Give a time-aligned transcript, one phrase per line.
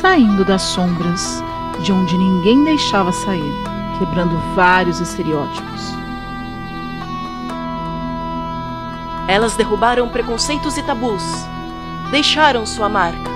[0.00, 1.42] saindo das sombras,
[1.80, 3.52] de onde ninguém deixava sair,
[3.98, 5.92] quebrando vários estereótipos.
[9.26, 11.22] Elas derrubaram preconceitos e tabus,
[12.10, 13.30] deixaram sua marca.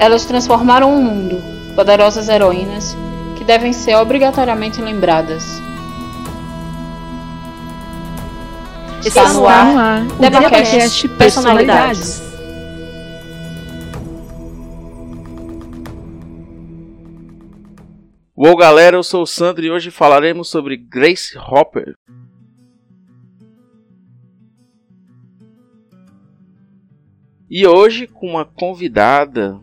[0.00, 1.40] Elas transformaram o mundo,
[1.74, 2.96] poderosas heroínas
[3.36, 5.62] que devem ser obrigatoriamente lembradas.
[9.04, 11.18] Está no ar, o Debacast Debacast Personalidades.
[11.18, 12.27] Personalidades.
[18.40, 21.96] Uou galera, eu sou o Sandro e hoje falaremos sobre Grace Hopper.
[27.50, 29.58] E hoje com uma convidada,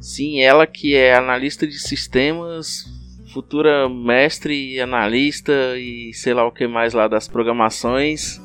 [0.00, 2.86] sim, ela que é analista de sistemas,
[3.34, 8.40] futura mestre analista e sei lá o que mais lá das programações,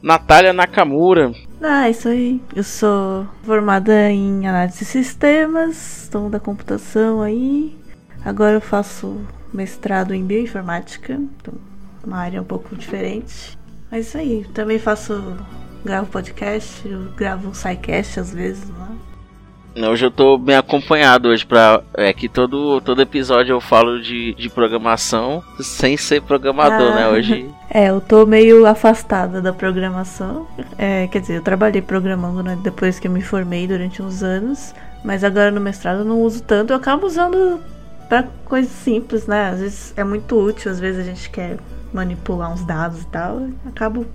[0.00, 1.32] Natália Nakamura.
[1.60, 2.40] Ah, isso aí.
[2.54, 7.76] Eu sou formada em análise de sistemas, estou da computação aí.
[8.26, 9.20] Agora eu faço
[9.54, 11.54] mestrado em bioinformática, então
[12.04, 13.56] uma área um pouco diferente.
[13.88, 14.44] Mas isso aí.
[14.52, 15.36] Também faço
[15.84, 18.88] gravo podcast, eu gravo um sidecast às vezes lá.
[19.88, 24.34] Hoje eu tô bem acompanhado hoje para é que todo todo episódio eu falo de,
[24.34, 26.94] de programação sem ser programador, Ah.
[26.96, 27.08] né?
[27.08, 30.48] Hoje É, eu tô meio afastada da programação.
[30.76, 34.74] É, quer dizer, eu trabalhei programando né, depois que eu me formei durante uns anos,
[35.04, 36.72] mas agora no mestrado eu não uso tanto.
[36.72, 37.60] Eu acabo usando
[38.08, 39.50] pra coisas simples, né?
[39.50, 41.58] Às vezes é muito útil, às vezes a gente quer
[41.92, 43.48] manipular uns dados e tal.
[43.66, 44.06] Acabo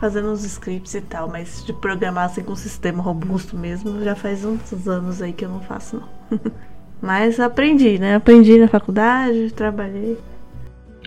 [0.00, 4.14] fazendo uns scripts e tal, mas de programar assim com um sistema robusto mesmo, já
[4.14, 5.96] faz uns anos aí que eu não faço,
[6.30, 6.40] não.
[7.00, 8.16] mas aprendi, né?
[8.16, 10.18] Aprendi na faculdade, trabalhei.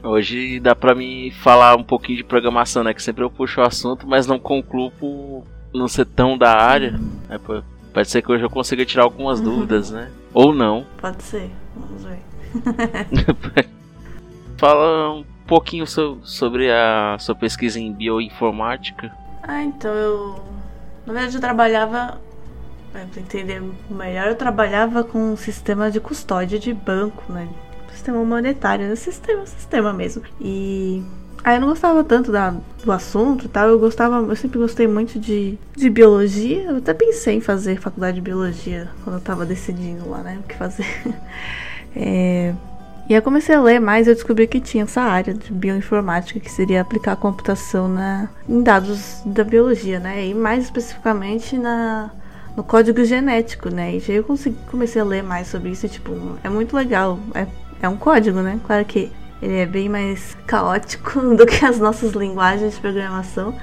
[0.04, 2.94] Hoje dá pra mim falar um pouquinho de programação, né?
[2.94, 7.00] Que sempre eu puxo o assunto, mas não concluo por não ser tão da área.
[7.46, 7.62] Pô,
[7.94, 10.10] pode ser que hoje eu consiga tirar algumas dúvidas, né?
[10.34, 10.86] Ou não.
[11.02, 12.20] Pode ser, vamos ver.
[14.58, 19.12] Fala um pouquinho so- sobre a sua pesquisa em bioinformática.
[19.44, 20.36] Ah, então eu.
[21.06, 22.20] Na verdade, eu trabalhava.
[22.92, 27.48] Pra entender melhor, eu trabalhava com um sistema de custódia de banco, né?
[27.92, 28.96] Sistema monetário, né?
[28.96, 30.24] Sistema, sistema mesmo.
[30.42, 31.04] E.
[31.44, 32.54] Aí eu não gostava tanto da,
[32.84, 33.68] do assunto e tal.
[33.70, 34.18] Eu gostava.
[34.18, 36.64] Eu sempre gostei muito de, de biologia.
[36.64, 40.40] Eu até pensei em fazer faculdade de biologia quando eu tava decidindo lá, né?
[40.44, 40.86] O que fazer.
[41.96, 42.54] É,
[43.10, 46.52] e aí comecei a ler mais eu descobri que tinha essa área de bioinformática, que
[46.52, 50.28] seria aplicar a computação na, em dados da biologia, né?
[50.28, 52.12] E mais especificamente na,
[52.56, 53.96] no código genético, né?
[53.96, 56.12] E aí eu consegui, comecei a ler mais sobre isso e, tipo,
[56.44, 57.18] é muito legal.
[57.34, 57.48] É,
[57.82, 58.60] é um código, né?
[58.66, 59.10] Claro que
[59.42, 63.56] ele é bem mais caótico do que as nossas linguagens de programação.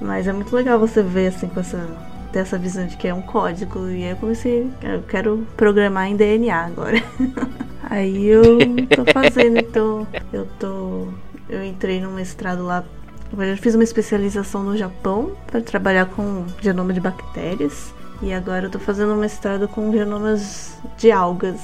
[0.00, 1.88] Mas é muito legal você ver, assim, com essa,
[2.26, 3.88] ter essa visão de que é um código.
[3.88, 7.02] E aí eu comecei, eu quero programar em DNA agora.
[7.88, 11.06] Aí eu tô fazendo, então eu tô.
[11.48, 12.84] Eu entrei no mestrado lá.
[13.32, 17.94] Eu fiz uma especialização no Japão para trabalhar com genoma de bactérias.
[18.20, 21.60] E agora eu tô fazendo um mestrado com genomas de algas.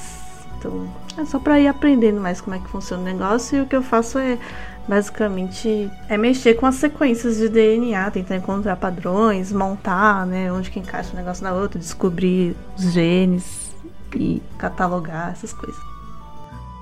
[0.59, 3.59] Então é só para ir aprendendo mais como é que funciona o negócio.
[3.59, 4.39] E o que eu faço é
[4.89, 10.79] basicamente é mexer com as sequências de DNA, tentar encontrar padrões, montar, né, onde que
[10.79, 13.73] encaixa um negócio na outra, descobrir os genes
[14.15, 15.81] e catalogar essas coisas.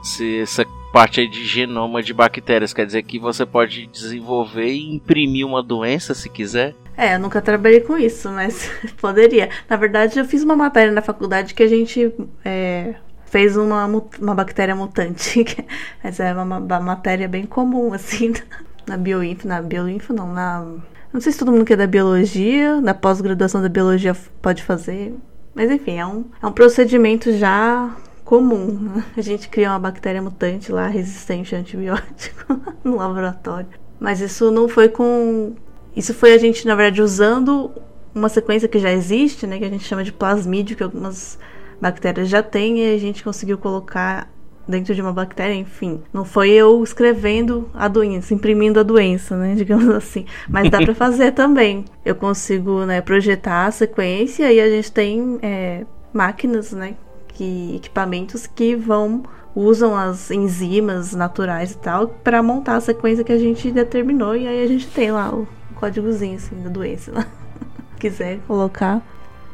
[0.02, 4.94] Se essa parte aí de genoma de bactérias quer dizer que você pode desenvolver e
[4.94, 6.74] imprimir uma doença se quiser.
[6.96, 9.48] É, eu nunca trabalhei com isso, mas poderia.
[9.68, 12.12] Na verdade, eu fiz uma matéria na faculdade que a gente
[12.44, 12.94] é,
[13.30, 15.44] fez uma, uma bactéria mutante.
[16.02, 18.34] mas é uma, uma matéria bem comum, assim,
[18.86, 19.48] na bioinfo.
[19.48, 20.66] Na bioinfo, não, na.
[21.12, 25.14] Não sei se todo mundo que é da biologia, na pós-graduação da biologia pode fazer.
[25.54, 29.02] Mas enfim, é um, é um procedimento já comum.
[29.16, 33.68] A gente cria uma bactéria mutante lá, resistente a antibiótico, no laboratório.
[33.98, 35.54] Mas isso não foi com
[35.96, 37.70] isso foi a gente, na verdade, usando
[38.14, 39.58] uma sequência que já existe, né?
[39.58, 41.38] Que a gente chama de plasmídio, que algumas
[41.80, 44.28] bactérias já têm, e a gente conseguiu colocar
[44.70, 46.00] dentro de uma bactéria, enfim.
[46.12, 49.54] Não foi eu escrevendo a doença, imprimindo a doença, né?
[49.58, 50.24] Digamos assim.
[50.48, 51.84] Mas dá pra fazer também.
[52.04, 56.94] Eu consigo, né, projetar a sequência e a gente tem é, máquinas, né?
[57.28, 59.22] Que, equipamentos que vão
[59.54, 64.46] usam as enzimas naturais e tal para montar a sequência que a gente determinou e
[64.46, 67.26] aí a gente tem lá o códigozinho assim da doença, né?
[67.98, 69.02] quiser colocar.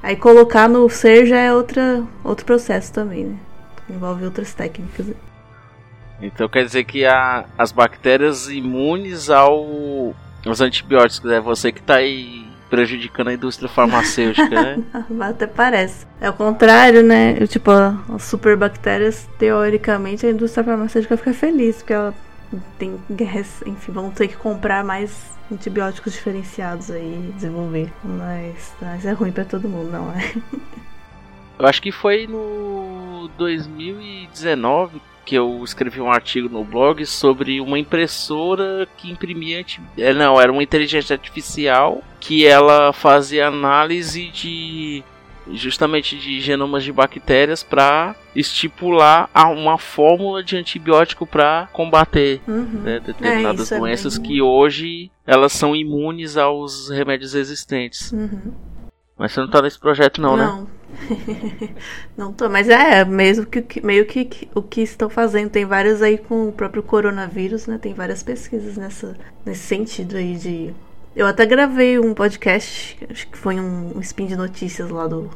[0.02, 3.36] Aí colocar no ser já é outra outro processo também, né?
[3.88, 5.06] Envolve outras técnicas.
[6.20, 10.14] Então quer dizer que a- as bactérias imunes ao,
[10.46, 14.82] aos antibióticos é você que está aí prejudicando a indústria farmacêutica, né?
[15.20, 16.06] Até parece.
[16.20, 17.34] É o contrário, né?
[17.46, 22.14] Tipo, as superbactérias, teoricamente, a indústria farmacêutica fica feliz, porque ela
[22.78, 22.98] tem
[23.66, 27.92] enfim, vão ter que comprar mais antibióticos diferenciados aí, desenvolver.
[28.04, 30.34] Mas, mas é ruim para todo mundo, não é?
[31.58, 37.78] Eu acho que foi no 2019 que eu escrevi um artigo no blog sobre uma
[37.78, 39.64] impressora que imprimia.
[39.98, 45.02] É, não, era uma inteligência artificial que ela fazia análise de
[45.52, 52.82] justamente de genomas de bactérias para estipular uma fórmula de antibiótico para combater uhum.
[52.82, 58.12] né, determinadas é, doenças é que hoje elas são imunes aos remédios existentes.
[58.12, 58.52] Uhum.
[59.18, 60.60] Mas você não tá nesse projeto não, não.
[60.62, 60.66] né?
[62.16, 65.50] não tô, mas é mesmo que meio que, que, o que estão fazendo.
[65.50, 67.78] Tem vários aí com o próprio coronavírus, né?
[67.78, 70.74] Tem várias pesquisas nessa, nesse sentido aí de
[71.16, 75.30] eu até gravei um podcast, acho que foi um, um spin de notícias lá do,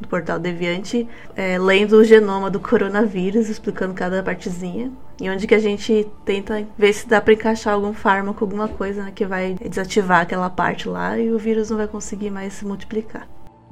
[0.00, 1.06] do portal Deviante,
[1.36, 4.90] é, lendo o genoma do coronavírus, explicando cada partezinha.
[5.20, 9.04] E onde que a gente tenta ver se dá para encaixar algum fármaco, alguma coisa
[9.04, 12.64] né, que vai desativar aquela parte lá e o vírus não vai conseguir mais se
[12.64, 13.28] multiplicar.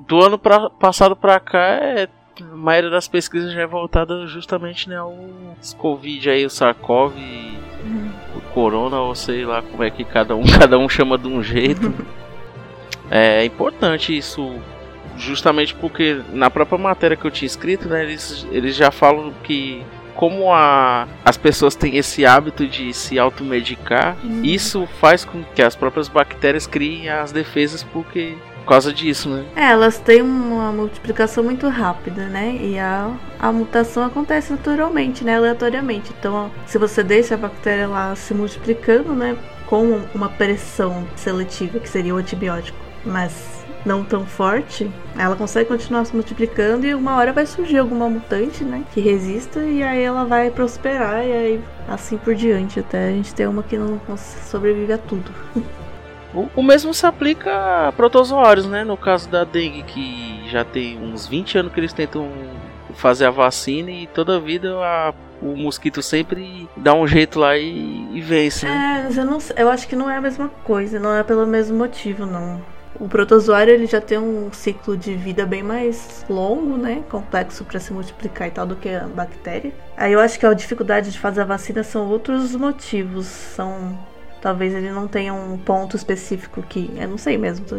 [0.06, 2.08] Do ano pra, passado para cá, é,
[2.42, 5.16] a maioria das pesquisas já é voltada justamente né, ao
[5.78, 7.14] Covid aí, o SARS-CoV.
[7.84, 11.42] Uhum corona, ou sei lá como é que cada um, cada um chama de um
[11.42, 11.92] jeito.
[13.10, 14.54] é importante isso,
[15.18, 19.82] justamente porque na própria matéria que eu tinha escrito, né, eles, eles já falam que
[20.14, 24.42] como a, as pessoas têm esse hábito de se automedicar, uhum.
[24.44, 28.34] isso faz com que as próprias bactérias criem as defesas porque
[28.64, 29.44] por causa disso, né?
[29.54, 32.56] É, elas têm uma multiplicação muito rápida, né?
[32.58, 35.36] E a, a mutação acontece naturalmente, né?
[35.36, 36.12] Aleatoriamente.
[36.18, 39.36] Então, se você deixa a bactéria lá se multiplicando, né?
[39.66, 46.06] Com uma pressão seletiva, que seria o antibiótico, mas não tão forte, ela consegue continuar
[46.06, 48.82] se multiplicando e uma hora vai surgir alguma mutante, né?
[48.94, 53.34] Que resista e aí ela vai prosperar e aí assim por diante, até a gente
[53.34, 55.30] ter uma que não sobrevive a tudo.
[56.34, 58.82] O, mesmo se aplica a protozoários, né?
[58.82, 62.28] No caso da dengue, que já tem uns 20 anos que eles tentam
[62.94, 68.08] fazer a vacina e toda vida a, o mosquito sempre dá um jeito lá e,
[68.12, 68.66] e vence.
[68.66, 68.72] Né?
[68.72, 71.46] É, mas eu, não, eu acho que não é a mesma coisa, não é pelo
[71.46, 72.60] mesmo motivo, não.
[72.98, 77.80] O protozoário ele já tem um ciclo de vida bem mais longo, né, complexo para
[77.80, 79.72] se multiplicar e tal do que a bactéria.
[79.96, 83.98] Aí eu acho que a dificuldade de fazer a vacina são outros motivos, são
[84.44, 86.90] Talvez ele não tenha um ponto específico que.
[86.98, 87.78] Eu não sei mesmo, tô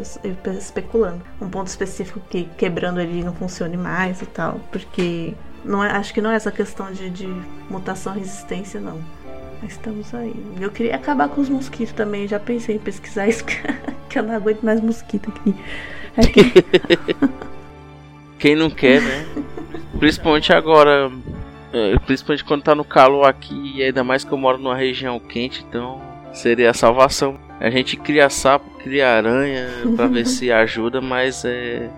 [0.50, 1.22] especulando.
[1.40, 4.60] Um ponto específico que quebrando ele não funcione mais e tal.
[4.72, 7.28] Porque não é, acho que não é essa questão de, de
[7.70, 9.00] mutação resistência, não.
[9.62, 10.34] Mas estamos aí.
[10.60, 12.28] Eu queria acabar com os mosquitos também.
[12.28, 13.46] Já pensei em pesquisar isso,
[14.10, 15.56] que eu não aguento mais mosquito aqui.
[16.18, 16.52] aqui.
[18.42, 19.28] Quem não quer, né?
[20.00, 21.12] Principalmente agora.
[21.72, 25.20] É, principalmente quando tá no calor aqui, e ainda mais que eu moro numa região
[25.20, 27.40] quente, então seria a salvação.
[27.60, 31.90] A gente cria sapo, cria aranha para ver se ajuda, mas é,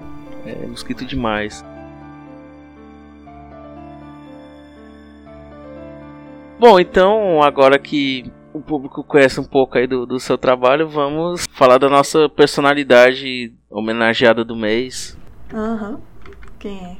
[0.45, 1.65] é mosquito demais.
[6.59, 11.45] Bom, então agora que o público conhece um pouco aí do, do seu trabalho, vamos
[11.51, 15.17] falar da nossa personalidade homenageada do mês.
[15.53, 15.91] Aham.
[15.91, 16.01] Uhum.
[16.59, 16.97] Quem é?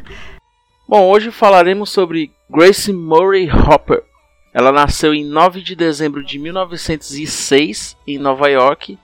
[0.88, 4.02] Bom, hoje falaremos sobre Grace Murray Hopper.
[4.52, 8.98] Ela nasceu em 9 de dezembro de 1906 em Nova York.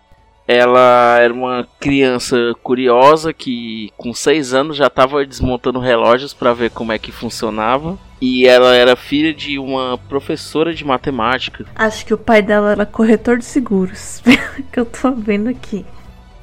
[0.46, 6.70] Ela era uma criança curiosa que, com 6 anos, já estava desmontando relógios para ver
[6.70, 7.98] como é que funcionava.
[8.20, 11.64] E ela era filha de uma professora de matemática.
[11.74, 14.22] Acho que o pai dela era corretor de seguros,
[14.72, 15.84] que eu tô vendo aqui.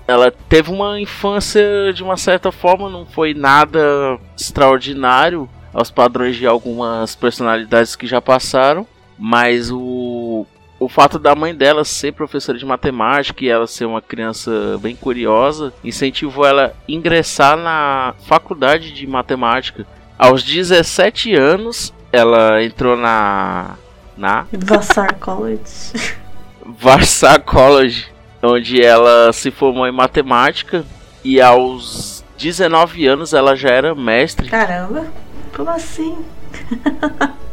[0.07, 6.45] Ela teve uma infância de uma certa forma, não foi nada extraordinário aos padrões de
[6.45, 8.85] algumas personalidades que já passaram.
[9.17, 10.45] Mas o,
[10.79, 14.95] o fato da mãe dela ser professora de matemática e ela ser uma criança bem
[14.95, 19.85] curiosa incentivou ela a ingressar na faculdade de matemática.
[20.17, 23.75] Aos 17 anos, ela entrou na.
[24.17, 24.45] na.
[24.51, 25.61] Vassar College.
[26.65, 28.07] Vassar College,
[28.41, 30.85] onde ela se formou em matemática
[31.23, 34.49] e aos 19 anos ela já era mestre.
[34.49, 35.07] Caramba,
[35.55, 36.17] como assim?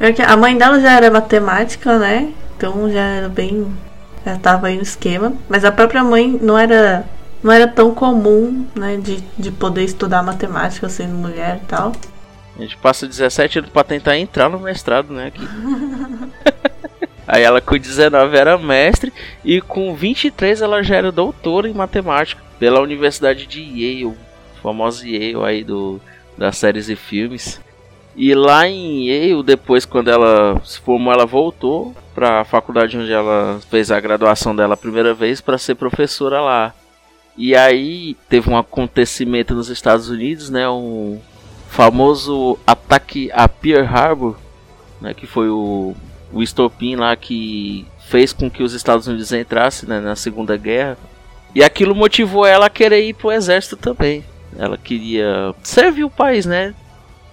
[0.00, 2.32] É a mãe dela já era matemática, né?
[2.56, 3.70] Então já era bem.
[4.24, 5.34] Já tava aí no esquema.
[5.46, 7.04] Mas a própria mãe não era.
[7.42, 8.96] Não era tão comum, né?
[8.96, 11.92] De, de poder estudar matemática sendo mulher e tal.
[12.58, 15.26] A gente passa 17 anos pra tentar entrar no mestrado, né?
[15.26, 15.46] Aqui.
[17.28, 19.12] Aí ela com 19 era mestre
[19.44, 24.16] e com 23 ela já era doutora em matemática pela Universidade de Yale,
[24.60, 26.00] famosa Yale aí do
[26.36, 27.60] das séries e filmes.
[28.16, 33.12] E lá em Yale, depois quando ela se formou, ela voltou para a faculdade onde
[33.12, 36.74] ela fez a graduação dela a primeira vez para ser professora lá.
[37.36, 41.18] E aí teve um acontecimento nos Estados Unidos, né, um
[41.68, 44.36] famoso ataque a Pearl Harbor,
[45.00, 45.94] né, que foi o,
[46.32, 50.98] o estopim lá que fez com que os Estados Unidos entrassem né, na Segunda Guerra.
[51.54, 54.24] E aquilo motivou ela a querer ir pro exército também.
[54.58, 56.74] Ela queria servir o país, né?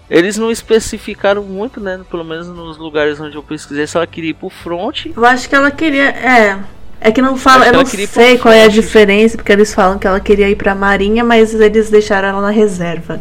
[0.10, 2.00] Eles não especificaram muito, né?
[2.10, 5.08] Pelo menos nos lugares onde eu pesquisei, se ela queria ir pro front.
[5.16, 6.10] Eu acho que ela queria.
[6.10, 6.60] É.
[7.00, 7.68] É que não fala.
[7.68, 10.74] Eu não sei qual é a diferença, porque eles falam que ela queria ir pra
[10.74, 13.20] Marinha, mas eles deixaram ela na reserva.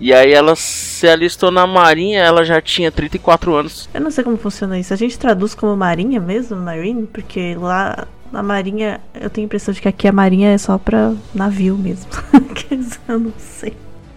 [0.00, 3.88] E aí ela se alistou na Marinha, ela já tinha 34 anos.
[3.92, 4.94] Eu não sei como funciona isso.
[4.94, 7.06] A gente traduz como Marinha mesmo, Marine?
[7.06, 10.78] Porque lá na Marinha, eu tenho a impressão de que aqui a Marinha é só
[10.78, 12.06] pra navio mesmo.
[13.08, 13.74] eu não sei.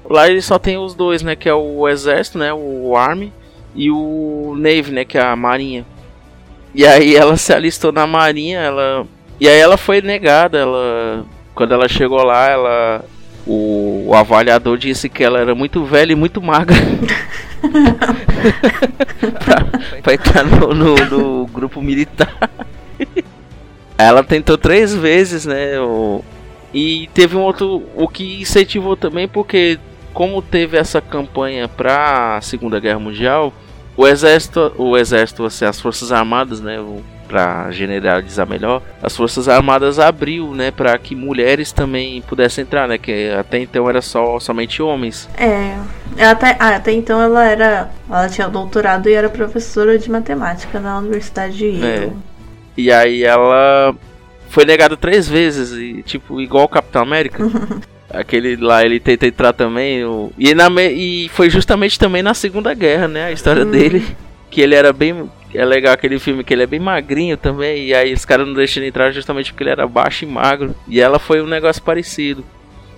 [0.10, 1.36] Lá ele só tem os dois, né?
[1.36, 2.54] Que é o exército, né?
[2.54, 3.32] O Army
[3.76, 5.06] e o Navy, né?
[5.06, 5.86] Que é a marinha.
[6.74, 9.06] E aí ela se alistou na marinha, ela...
[9.40, 11.26] E aí ela foi negada, ela...
[11.54, 13.06] Quando ela chegou lá, ela...
[13.46, 16.78] O, o avaliador disse que ela era muito velha e muito magra.
[19.44, 19.66] pra,
[20.04, 22.32] pra entrar no, no, no grupo militar.
[23.98, 25.80] ela tentou três vezes, né?
[25.80, 26.24] O,
[26.74, 27.84] e teve um outro.
[27.96, 29.80] O que incentivou também, porque
[30.14, 33.54] como teve essa campanha para a Segunda Guerra Mundial,
[33.96, 36.78] o exército, o exército, assim, as forças armadas, né,
[37.28, 42.98] para generalizar melhor, as forças armadas abriu, né, para que mulheres também pudessem entrar, né,
[42.98, 45.30] que até então era só somente homens.
[45.38, 45.78] É,
[46.26, 51.58] até, até então ela era, ela tinha doutorado e era professora de matemática na Universidade
[51.58, 52.06] de Yale.
[52.06, 52.12] É.
[52.78, 53.96] E aí ela
[54.50, 57.44] foi negada três vezes e tipo igual o Capitão América.
[58.14, 60.04] Aquele lá ele tenta entrar também.
[60.04, 60.32] O...
[60.38, 60.90] E, na me...
[60.90, 63.26] e foi justamente também na Segunda Guerra, né?
[63.26, 63.72] A história hum.
[63.72, 64.06] dele.
[64.50, 65.30] Que ele era bem.
[65.54, 67.86] É legal aquele filme que ele é bem magrinho também.
[67.86, 70.76] E aí os caras não deixam ele entrar justamente porque ele era baixo e magro.
[70.88, 72.44] E ela foi um negócio parecido.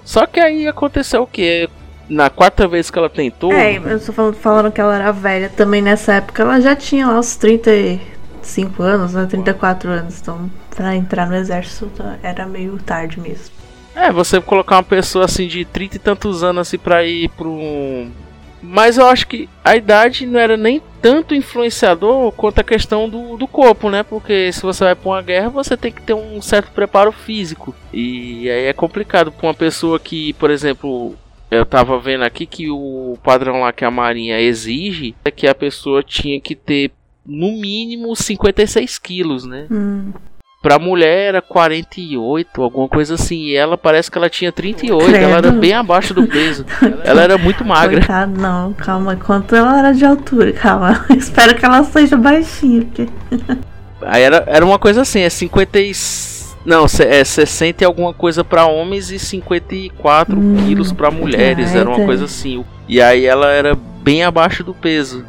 [0.03, 1.69] Só que aí aconteceu o que?
[2.09, 3.53] Na quarta vez que ela tentou.
[3.53, 6.43] É, eu tô falando, falando que ela era velha também nessa época.
[6.43, 9.25] Ela já tinha lá uns 35 anos, né?
[9.25, 10.19] 34 anos.
[10.19, 13.52] Então, pra entrar no exército era meio tarde mesmo.
[13.95, 18.07] É, você colocar uma pessoa assim de 30 e tantos anos assim pra ir pro.
[18.61, 23.35] Mas eu acho que a idade não era nem tanto influenciador quanto a questão do,
[23.35, 24.03] do corpo, né?
[24.03, 27.75] Porque se você vai pra uma guerra, você tem que ter um certo preparo físico.
[27.91, 31.13] E aí é complicado pra uma pessoa que, por exemplo,
[31.51, 35.53] eu tava vendo aqui que o padrão lá que a Marinha exige é que a
[35.53, 36.91] pessoa tinha que ter
[37.25, 39.67] no mínimo 56 quilos, né?
[39.69, 40.13] Hum.
[40.63, 43.47] Pra mulher era 48, alguma coisa assim.
[43.47, 45.09] E ela parece que ela tinha 38.
[45.09, 45.21] Credo.
[45.21, 46.65] Ela era bem abaixo do peso.
[47.03, 47.97] ela era muito magra.
[47.97, 49.17] Coitado, não, calma.
[49.17, 50.53] Quanto ela era de altura?
[50.53, 51.05] Calma.
[51.17, 52.81] Espero que ela seja baixinha.
[52.85, 53.09] Porque...
[54.03, 55.91] Aí era, era uma coisa assim: é 50 e...
[56.65, 61.75] Não, é 60 e alguma coisa para homens e 54 hum, quilos para mulheres.
[61.75, 62.63] Era uma coisa assim.
[62.87, 65.25] E aí ela era bem abaixo do peso.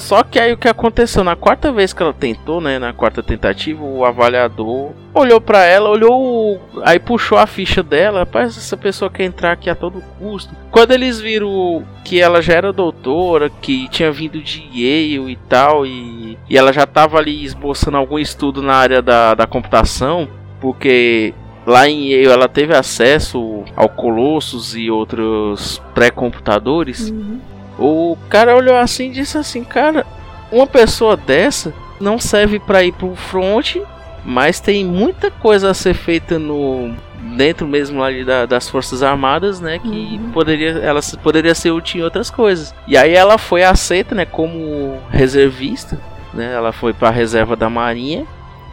[0.00, 3.22] Só que aí o que aconteceu na quarta vez que ela tentou, né, na quarta
[3.22, 9.10] tentativa, o avaliador olhou para ela, olhou, aí puxou a ficha dela, rapaz, essa pessoa
[9.10, 10.54] quer entrar aqui a todo custo.
[10.70, 15.86] Quando eles viram que ela já era doutora, que tinha vindo de Yale e tal,
[15.86, 20.26] e, e ela já tava ali esboçando algum estudo na área da, da computação,
[20.62, 21.34] porque
[21.66, 27.10] lá em Yale ela teve acesso ao Colossus e outros pré-computadores.
[27.10, 27.49] Uhum.
[27.80, 30.06] O cara olhou assim e disse assim: Cara,
[30.52, 33.76] uma pessoa dessa não serve para ir pro front,
[34.24, 36.94] mas tem muita coisa a ser feita no
[37.36, 40.30] dentro mesmo ali da, das forças armadas, né, que uhum.
[40.32, 42.74] poderia ela poderia ser útil em outras coisas.
[42.86, 45.98] E aí ela foi aceita, né, como reservista,
[46.32, 46.52] né?
[46.52, 48.26] Ela foi para a reserva da Marinha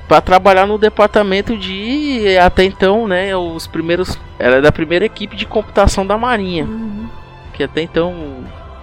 [0.08, 5.36] para trabalhar no departamento de até então, né, os primeiros ela é da primeira equipe
[5.36, 6.64] de computação da Marinha.
[6.66, 7.10] Uhum.
[7.54, 8.14] Que até então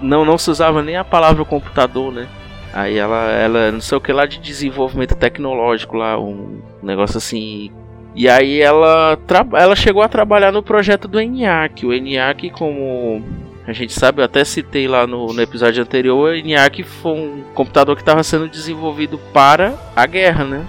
[0.04, 2.28] não, não se usava nem a palavra computador, né?
[2.72, 7.70] Aí ela, ela não sei o que lá de desenvolvimento tecnológico lá, um negócio assim.
[8.16, 9.18] E aí ela,
[9.52, 11.86] ela chegou a trabalhar no projeto do ENIAC.
[11.86, 13.22] O ENIAC, como
[13.66, 17.44] a gente sabe, eu até citei lá no, no episódio anterior, o ENIAC foi um
[17.54, 20.66] computador que estava sendo desenvolvido para a guerra, né?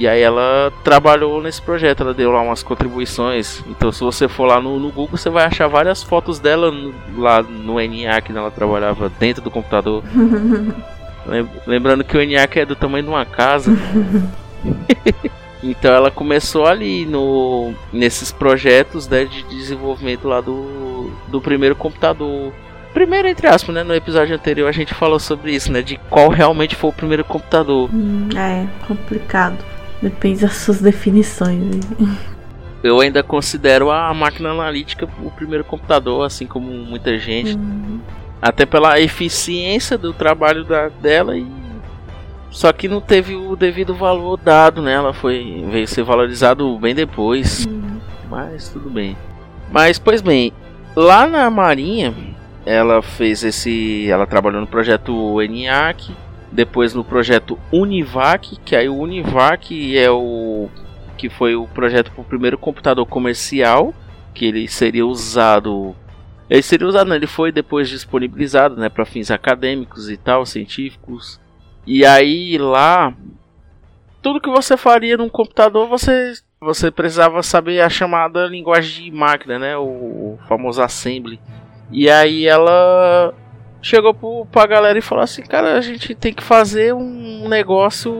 [0.00, 3.62] E aí ela trabalhou nesse projeto, ela deu lá umas contribuições.
[3.68, 6.94] Então se você for lá no, no Google, você vai achar várias fotos dela no,
[7.18, 10.02] lá no NA que ela trabalhava dentro do computador.
[11.66, 13.70] Lembrando que o ENIAC é do tamanho de uma casa.
[15.62, 22.54] então ela começou ali no nesses projetos né, de desenvolvimento lá do, do primeiro computador.
[22.94, 23.84] Primeiro, entre aspas, né?
[23.84, 25.82] No episódio anterior a gente falou sobre isso, né?
[25.82, 27.90] De qual realmente foi o primeiro computador.
[27.92, 29.69] Hum, é, complicado.
[30.02, 31.80] Depende das suas definições.
[32.82, 37.54] Eu ainda considero a máquina analítica o primeiro computador, assim como muita gente.
[37.54, 38.00] Uhum.
[38.40, 41.46] Até pela eficiência do trabalho da, dela e
[42.50, 44.94] só que não teve o devido valor dado, né?
[44.94, 47.64] Ela foi veio ser valorizado bem depois.
[47.66, 48.00] Uhum.
[48.28, 49.16] Mas tudo bem.
[49.70, 50.52] Mas pois bem,
[50.96, 52.12] lá na Marinha,
[52.66, 56.12] ela fez esse, ela trabalhou no projeto ENIAC,
[56.50, 60.68] depois no projeto Univac, que aí o Univac é o
[61.16, 63.94] que foi o projeto para o primeiro computador comercial,
[64.34, 65.94] que ele seria usado
[66.48, 67.16] ele seria usado, né?
[67.16, 71.40] ele foi depois disponibilizado, né, para fins acadêmicos e tal, científicos.
[71.86, 73.14] E aí lá
[74.20, 79.58] tudo que você faria num computador, você você precisava saber a chamada linguagem de máquina,
[79.58, 81.40] né, o famoso assembly.
[81.90, 83.34] E aí ela
[83.82, 88.12] chegou pro, pra galera e falou assim, cara, a gente tem que fazer um negócio.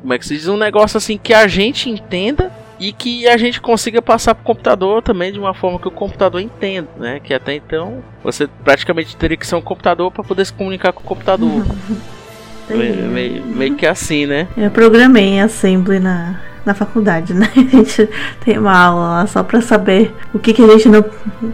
[0.00, 0.48] Como é que se diz?
[0.48, 5.02] Um negócio assim que a gente entenda e que a gente consiga passar pro computador
[5.02, 7.20] também de uma forma que o computador entenda, né?
[7.20, 11.00] Que até então você praticamente teria que ser um computador para poder se comunicar com
[11.00, 11.64] o computador.
[12.68, 14.48] meio, meio, meio, que assim, né?
[14.56, 17.48] Eu programei em Assembly na, na faculdade, né?
[17.56, 18.08] A gente
[18.44, 21.04] tem uma aula lá só pra saber o que, que a gente não.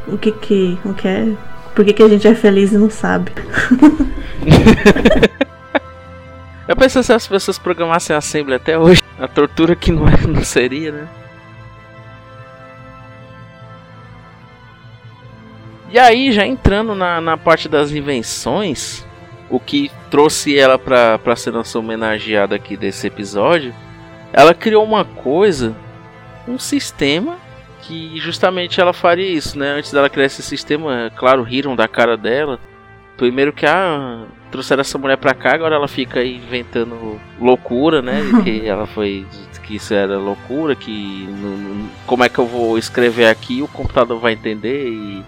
[0.06, 0.78] O que que.
[0.82, 1.34] O que é
[1.78, 3.30] por que, que a gente é feliz e não sabe?
[6.66, 10.26] Eu penso se as pessoas programassem a Assembly até hoje, a tortura que não, é,
[10.26, 11.08] não seria, né?
[15.88, 19.06] E aí, já entrando na, na parte das invenções,
[19.48, 23.72] o que trouxe ela para ser nossa homenageada aqui desse episódio,
[24.32, 25.76] ela criou uma coisa,
[26.48, 27.38] um sistema
[27.88, 29.70] que justamente ela faria isso, né?
[29.70, 32.60] Antes dela criar esse sistema, claro, riram da cara dela.
[33.16, 38.20] Primeiro que ah, trouxeram essa mulher pra cá, agora ela fica aí inventando loucura, né?
[38.44, 39.26] que ela foi.
[39.62, 41.26] que isso era loucura, que
[42.06, 45.24] como é que eu vou escrever aqui, o computador vai entender e.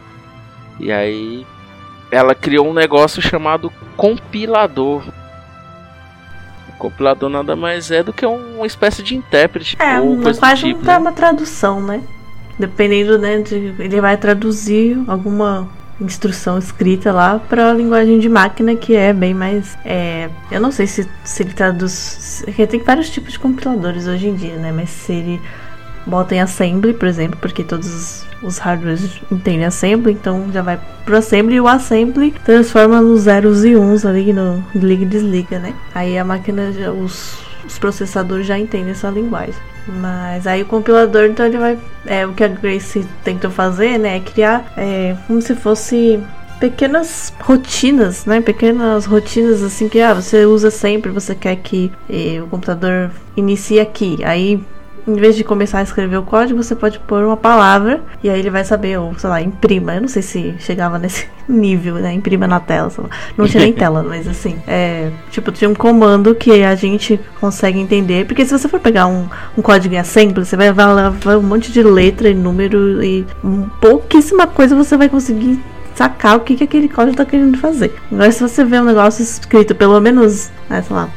[0.78, 1.46] E aí
[2.10, 5.02] ela criou um negócio chamado compilador.
[6.68, 9.76] O compilador nada mais é do que uma espécie de intérprete.
[9.78, 10.96] É, ou coisa quase tipo, né?
[10.96, 12.02] uma tradução, né?
[12.60, 15.66] Dependendo, né, de, ele vai traduzir alguma
[15.98, 20.72] instrução escrita lá para a linguagem de máquina que é bem mais é, eu não
[20.72, 24.72] sei se, se ele traduz porque tem vários tipos de compiladores hoje em dia né
[24.72, 25.40] mas se ele
[26.06, 31.16] bota em assembly por exemplo porque todos os hardwares entendem assembly então já vai pro
[31.16, 35.74] assembly e o assembly transforma nos zeros e uns ali no liga e desliga né.
[35.94, 37.38] Aí a máquina já, os,
[37.70, 39.54] os processadores já entendem essa linguagem
[39.86, 41.78] mas aí o compilador, então ele vai.
[42.06, 44.16] É, o que a Grace tentou fazer, né?
[44.16, 46.20] É criar é, como se fosse
[46.60, 48.40] pequenas rotinas, né?
[48.40, 53.80] Pequenas rotinas assim que ah, você usa sempre, você quer que eh, o computador inicie
[53.80, 54.18] aqui.
[54.22, 54.62] Aí
[55.06, 58.38] em vez de começar a escrever o código, você pode pôr uma palavra e aí
[58.38, 59.94] ele vai saber, ou sei lá, imprima.
[59.94, 62.12] Eu não sei se chegava nesse nível, né?
[62.12, 62.90] Imprima na tela,
[63.36, 65.10] Não tinha nem tela, mas assim, é.
[65.30, 68.26] Tipo, tinha um comando que a gente consegue entender.
[68.26, 71.72] Porque se você for pegar um, um código em assembly, você vai ver um monte
[71.72, 73.26] de letra e número e
[73.80, 75.60] pouquíssima coisa você vai conseguir
[75.94, 77.94] sacar o que, que aquele código está querendo fazer.
[78.10, 81.10] Agora, se você vê um negócio escrito pelo menos, né, sei lá,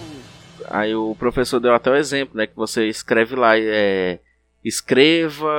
[0.70, 2.46] Aí o professor deu até o exemplo, né?
[2.46, 4.20] Que você escreve lá, é.
[4.64, 5.50] Escreva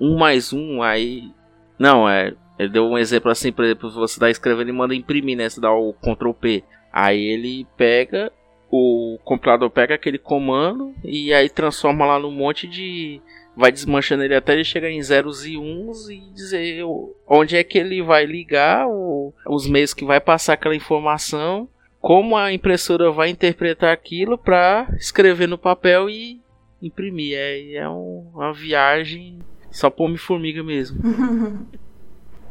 [0.00, 1.30] um mais um, aí.
[1.78, 2.34] Não, é.
[2.58, 5.48] Ele deu um exemplo assim, por exemplo, você está escrevendo e manda imprimir, né?
[5.48, 6.64] Você dá o Ctrl P.
[6.92, 8.32] Aí ele pega,
[8.70, 13.20] o compilador pega aquele comando e aí transforma lá num monte de.
[13.56, 16.84] Vai desmanchando ele até ele chegar em zeros e uns e dizer
[17.26, 18.86] onde é que ele vai ligar,
[19.46, 21.68] os meios que vai passar aquela informação,
[22.00, 26.40] como a impressora vai interpretar aquilo para escrever no papel e
[26.80, 27.36] imprimir.
[27.36, 29.38] É, é um, uma viagem
[29.70, 31.00] só pôr formiga mesmo.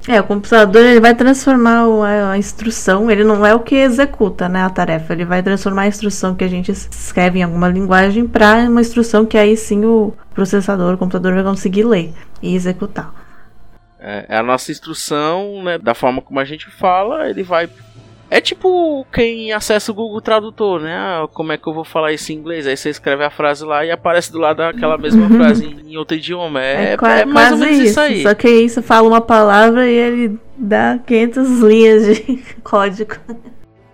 [0.08, 1.86] É, o computador ele vai transformar
[2.32, 5.88] a, instrução, ele não é o que executa né, a tarefa, ele vai transformar a
[5.88, 10.14] instrução que a gente escreve em alguma linguagem para uma instrução que aí sim o
[10.34, 13.14] processador, o computador vai conseguir ler e executar.
[14.00, 17.70] É, é a nossa instrução, né, da forma como a gente fala, ele vai
[18.32, 20.96] é tipo quem acessa o Google Tradutor, né?
[20.96, 22.66] Ah, como é que eu vou falar isso em inglês?
[22.66, 26.16] Aí você escreve a frase lá e aparece do lado aquela mesma frase em outro
[26.16, 26.64] idioma.
[26.64, 27.88] É, é, é mais ou menos isso.
[27.88, 28.00] isso.
[28.00, 28.24] aí.
[28.24, 33.16] Só que aí você fala uma palavra e ele dá 500 linhas de código.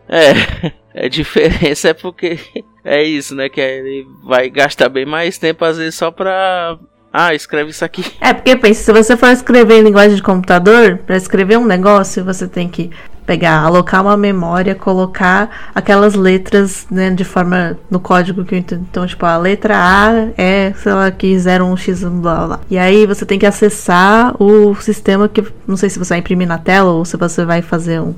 [0.08, 2.38] É, a diferença é porque
[2.86, 3.50] é isso, né?
[3.50, 6.78] Que ele vai gastar bem mais tempo às vezes só pra
[7.12, 8.06] ah, escreve isso aqui.
[8.22, 12.24] É, porque pensa, se você for escrever em linguagem de computador, para escrever um negócio,
[12.24, 12.92] você tem que
[13.28, 18.88] pegar, alocar uma memória, colocar aquelas letras, né, de forma no código que eu entendo.
[18.90, 22.60] Então, tipo, a letra A é, sei lá, que 01x blá blá blá.
[22.70, 26.48] E aí você tem que acessar o sistema que não sei se você vai imprimir
[26.48, 28.16] na tela ou se você vai fazer um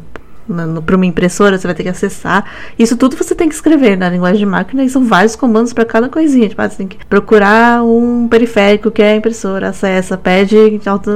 [0.84, 2.43] para uma impressora, você vai ter que acessar.
[2.78, 5.86] Isso tudo você tem que escrever na linguagem de máquina e são vários comandos para
[5.86, 6.50] cada coisinha.
[6.50, 10.58] Tipo, ah, você tem que procurar um periférico que é a impressora, acessa, pede,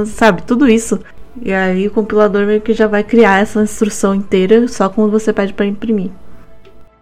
[0.06, 0.42] sabe?
[0.42, 1.00] Tudo isso
[1.42, 5.32] e aí o compilador meio que já vai criar essa instrução inteira só quando você
[5.32, 6.10] pede para imprimir.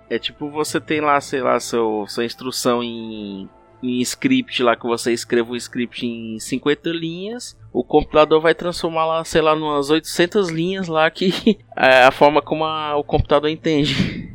[0.09, 3.49] É tipo você tem lá, sei lá, seu, sua instrução em,
[3.83, 9.07] em script lá que você escreva o script em 50 linhas, o compilador vai transformar
[9.07, 13.49] lá, sei lá, umas 800 linhas lá que é a forma como a, o computador
[13.49, 14.31] entende.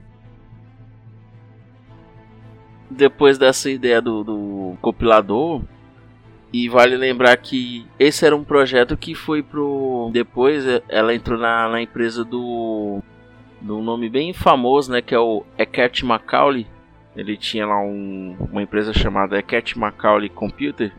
[2.89, 5.61] Depois dessa ideia do, do compilador,
[6.51, 10.09] e vale lembrar que esse era um projeto que foi pro.
[10.13, 13.01] Depois é, ela entrou na, na empresa do.
[13.61, 15.01] do nome bem famoso, né?
[15.01, 16.65] Que é o Eckert Macaulay.
[17.15, 20.93] Ele tinha lá um, uma empresa chamada Eckert Macaulay Computer.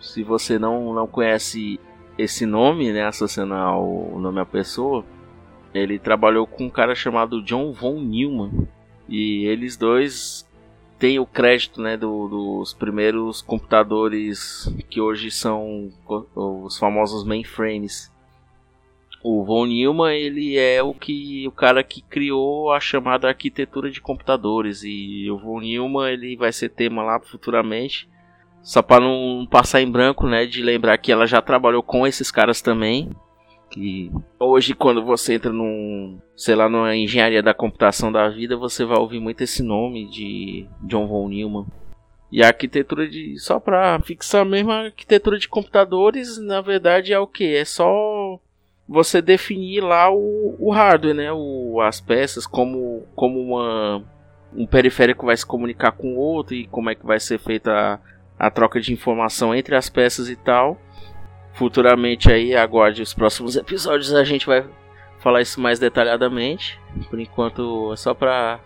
[0.00, 1.78] Se você não, não conhece
[2.16, 3.04] esse nome, né?
[3.04, 5.04] Associando ao nome à pessoa,
[5.72, 8.66] ele trabalhou com um cara chamado John von Neumann.
[9.08, 10.47] E eles dois
[10.98, 15.90] tem o crédito né, do, dos primeiros computadores que hoje são
[16.34, 18.12] os famosos mainframes.
[19.22, 24.00] O von Neumann ele é o que o cara que criou a chamada arquitetura de
[24.00, 28.08] computadores e o von Neumann ele vai ser tema lá futuramente.
[28.62, 32.30] Só para não passar em branco, né, de lembrar que ela já trabalhou com esses
[32.30, 33.10] caras também
[33.70, 38.84] que hoje quando você entra num, sei lá, numa engenharia da computação da vida, você
[38.84, 41.66] vai ouvir muito esse nome de John von Neumann.
[42.30, 47.18] E a arquitetura de só para fixar mesmo a arquitetura de computadores, na verdade é
[47.18, 48.38] o que é só
[48.86, 54.02] você definir lá o, o hardware, né, o, as peças como como uma
[54.54, 57.70] um periférico vai se comunicar com o outro e como é que vai ser feita
[57.70, 60.78] a, a troca de informação entre as peças e tal
[61.58, 64.64] futuramente aí, aguarde os próximos episódios, a gente vai
[65.18, 66.78] falar isso mais detalhadamente.
[67.10, 68.60] Por enquanto é só pra.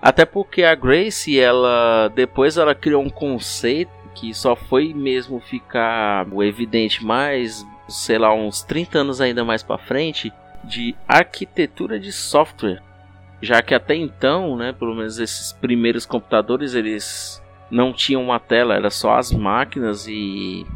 [0.00, 2.08] Até porque a Grace, ela.
[2.08, 8.62] Depois ela criou um conceito que só foi mesmo ficar evidente mais, sei lá, uns
[8.62, 10.32] 30 anos ainda mais para frente,
[10.64, 12.82] de arquitetura de software.
[13.40, 18.74] Já que até então, né, pelo menos esses primeiros computadores, eles não tinham uma tela,
[18.74, 20.66] era só as máquinas e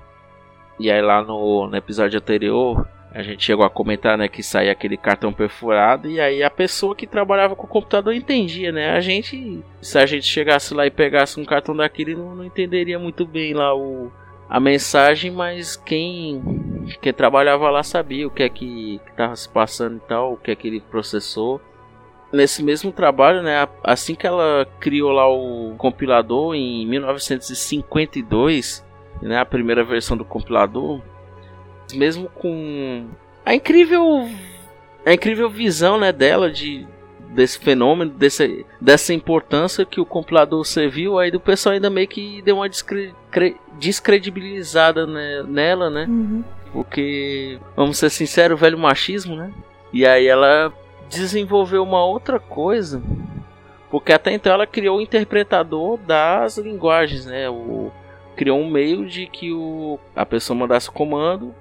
[0.83, 4.73] e aí lá no, no episódio anterior, a gente chegou a comentar, né, que saía
[4.73, 8.91] aquele cartão perfurado e aí a pessoa que trabalhava com o computador entendia, né?
[8.91, 12.99] A gente, se a gente chegasse lá e pegasse um cartão daquele, não, não entenderia
[12.99, 14.11] muito bem lá o,
[14.49, 16.43] a mensagem, mas quem,
[17.01, 20.51] quem trabalhava lá sabia o que é que estava se passando e tal, o que
[20.51, 21.61] é que ele processou.
[22.33, 28.83] Nesse mesmo trabalho, né, assim que ela criou lá o compilador em 1952,
[29.23, 31.01] né, a primeira versão do compilador,
[31.95, 33.07] mesmo com
[33.45, 34.29] a incrível
[35.05, 36.87] a incrível visão né, dela de,
[37.31, 42.41] desse fenômeno, desse, dessa importância que o compilador serviu, aí o pessoal ainda meio que
[42.43, 43.15] deu uma descre
[43.79, 46.07] descredibilizada né, nela, né?
[46.09, 46.45] Uhum.
[46.73, 49.53] Porque, vamos ser sinceros, o velho machismo, né?
[49.93, 50.73] E aí ela
[51.11, 53.03] desenvolveu uma outra coisa,
[53.91, 57.49] porque até então ela criou o interpretador das linguagens, né?
[57.51, 57.91] O,
[58.37, 61.55] criou um meio de que o, a pessoa mandasse o comando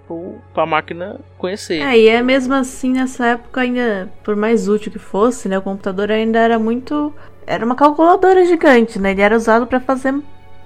[0.53, 1.81] para a máquina conhecer.
[1.81, 5.61] É, e é mesmo assim nessa época ainda, por mais útil que fosse, né, o
[5.61, 7.13] computador ainda era muito,
[7.45, 9.11] era uma calculadora gigante, né?
[9.11, 10.13] Ele era usado para fazer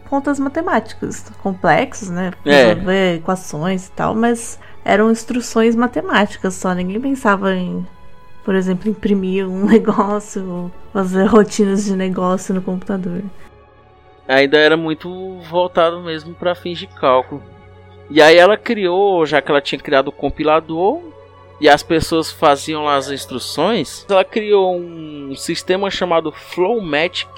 [0.10, 2.32] contas matemáticas complexas, né?
[2.46, 2.68] É.
[2.68, 3.16] Resolver é.
[3.16, 6.74] equações e tal, mas eram instruções matemáticas só.
[6.74, 7.86] Ninguém pensava em,
[8.44, 13.24] por exemplo, imprimir um negócio, fazer rotinas de negócio no computador
[14.28, 17.44] ainda era muito voltado mesmo para fins de cálculo.
[18.10, 21.02] E aí ela criou, já que ela tinha criado o compilador
[21.60, 27.30] e as pessoas faziam lá as instruções, ela criou um sistema chamado Flowmatic.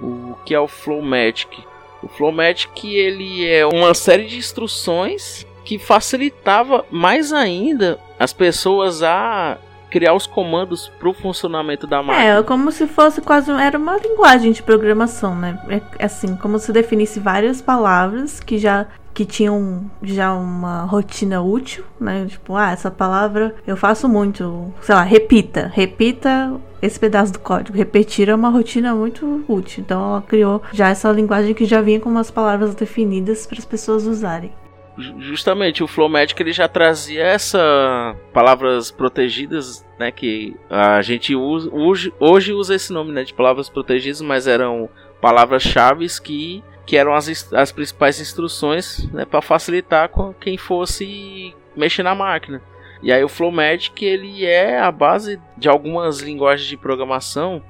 [0.00, 1.64] O que é o Flowmatic?
[2.02, 9.56] O Flowmatic ele é uma série de instruções que facilitava mais ainda as pessoas a
[9.92, 12.38] criar os comandos para o funcionamento da máquina.
[12.38, 15.60] É, como se fosse quase era uma linguagem de programação, né?
[15.98, 21.84] É assim, como se definisse várias palavras que já que tinham já uma rotina útil,
[22.00, 22.24] né?
[22.26, 27.76] Tipo, ah, essa palavra eu faço muito, sei lá, repita, repita esse pedaço do código.
[27.76, 29.82] Repetir é uma rotina muito útil.
[29.84, 33.66] Então ela criou já essa linguagem que já vinha com umas palavras definidas para as
[33.66, 34.50] pessoas usarem
[34.96, 42.12] justamente o Flowmatic ele já trazia essa palavras protegidas, né, que a gente usa hoje,
[42.20, 44.88] hoje usa esse nome, né, de palavras protegidas, mas eram
[45.20, 52.02] palavras-chave que que eram as, as principais instruções, né, para facilitar com quem fosse mexer
[52.02, 52.60] na máquina.
[53.02, 57.62] E aí o Flowmatic ele é a base de algumas linguagens de programação,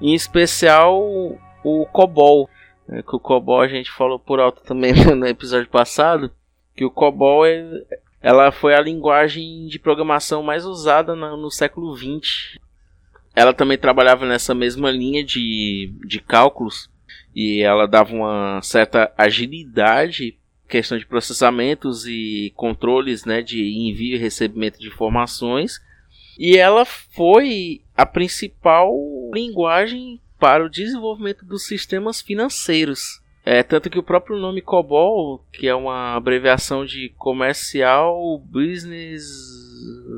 [0.00, 1.00] em especial
[1.64, 2.48] o COBOL,
[2.86, 6.30] né, que o COBOL a gente falou por alto também no episódio passado,
[6.78, 7.82] que o COBOL é,
[8.22, 12.56] ela foi a linguagem de programação mais usada no, no século XX.
[13.34, 16.88] Ela também trabalhava nessa mesma linha de, de cálculos
[17.34, 20.38] e ela dava uma certa agilidade
[20.68, 25.80] questão de processamentos e controles né, de envio e recebimento de informações.
[26.38, 28.94] E ela foi a principal
[29.34, 33.20] linguagem para o desenvolvimento dos sistemas financeiros.
[33.50, 39.22] É, tanto que o próprio nome COBOL, que é uma abreviação de Commercial Business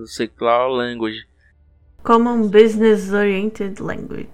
[0.06, 1.28] Sector Language.
[2.02, 4.26] Common Business Oriented Language.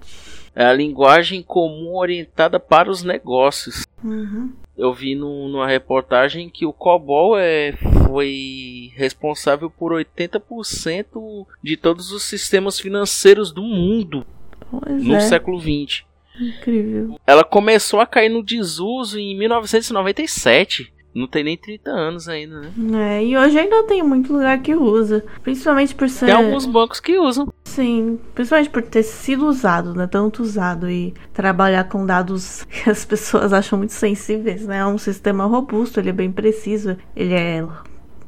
[0.55, 3.85] É a linguagem comum orientada para os negócios.
[4.03, 4.55] Uhum.
[4.75, 7.75] Eu vi no, numa reportagem que o COBOL é,
[8.07, 14.25] foi responsável por 80% de todos os sistemas financeiros do mundo
[14.71, 15.21] pois no é.
[15.21, 16.07] século XX.
[16.41, 17.19] Incrível.
[17.27, 20.93] Ela começou a cair no desuso em 1997.
[21.15, 23.17] Não tem nem 30 anos ainda, né?
[23.17, 25.25] É, e hoje ainda tem muito lugar que usa.
[25.43, 26.27] Principalmente por ser.
[26.27, 27.51] Tem alguns bancos que usam.
[27.65, 30.07] Sim, principalmente por ter sido usado, né?
[30.07, 34.79] Tanto usado e trabalhar com dados que as pessoas acham muito sensíveis, né?
[34.79, 37.67] É um sistema robusto, ele é bem preciso, ele é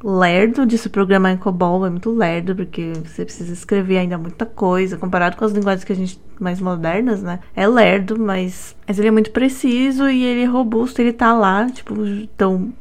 [0.03, 4.45] lerdo de se programar em COBOL, é muito lerdo, porque você precisa escrever ainda muita
[4.45, 7.39] coisa, comparado com as linguagens que a gente mais modernas, né?
[7.55, 11.69] É lerdo, mas, mas ele é muito preciso e ele é robusto, ele tá lá,
[11.69, 12.71] tipo, então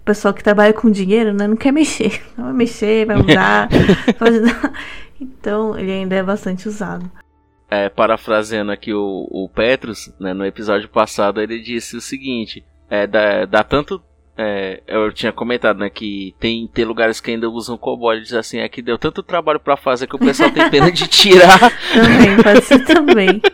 [0.00, 3.68] o pessoal que trabalha com dinheiro, né, não quer mexer, não vai mexer, vai mudar.
[5.18, 7.10] Então, ele ainda é bastante usado.
[7.70, 13.06] É, parafraseando aqui o, o Petrus, né, no episódio passado, ele disse o seguinte: é,
[13.06, 14.00] dá, dá tanto
[14.38, 18.20] é, eu tinha comentado, né, que tem, tem lugares que ainda usam COBOL.
[18.20, 21.06] Diz assim, é que deu tanto trabalho para fazer que o pessoal tem pena de
[21.08, 21.58] tirar.
[21.92, 23.40] também, pode ser também.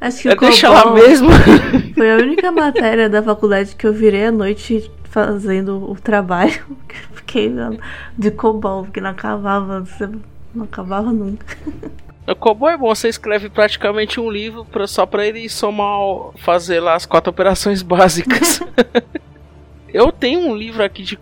[0.00, 1.28] Acho que é, o Deixa lá mesmo.
[1.94, 6.76] Foi a única matéria da faculdade que eu virei à noite fazendo o trabalho.
[7.10, 7.50] Porque
[8.16, 9.84] de COBOL, porque não acabava,
[10.54, 11.56] não acabava nunca.
[12.28, 15.98] O Cobol é bom, você escreve praticamente um livro pra, só pra ele somar,
[16.36, 18.60] fazer lá as quatro operações básicas.
[19.94, 21.18] eu tenho um livro aqui de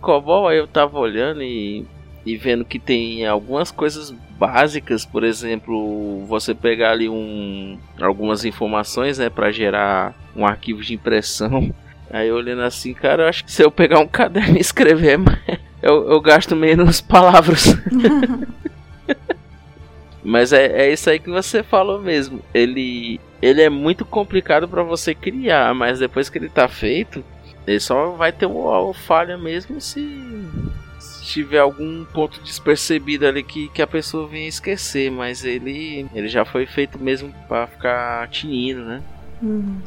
[0.49, 1.85] aí eu tava olhando e,
[2.25, 9.17] e vendo que tem algumas coisas básicas, por exemplo, você pegar ali um, algumas informações,
[9.17, 11.73] né, para gerar um arquivo de impressão.
[12.09, 15.19] Aí olhando assim, cara, eu acho que se eu pegar um caderno e escrever,
[15.81, 17.75] eu, eu gasto menos palavras.
[20.27, 22.41] Mas é, é isso aí que você falou mesmo.
[22.53, 27.23] Ele, ele é muito complicado para você criar, mas depois que ele tá feito,
[27.65, 30.05] ele só vai ter uma falha mesmo se,
[30.99, 36.27] se tiver algum ponto despercebido ali que, que a pessoa venha esquecer, mas ele, ele
[36.27, 39.01] já foi feito mesmo para ficar tinindo, né?
[39.41, 39.79] Uhum.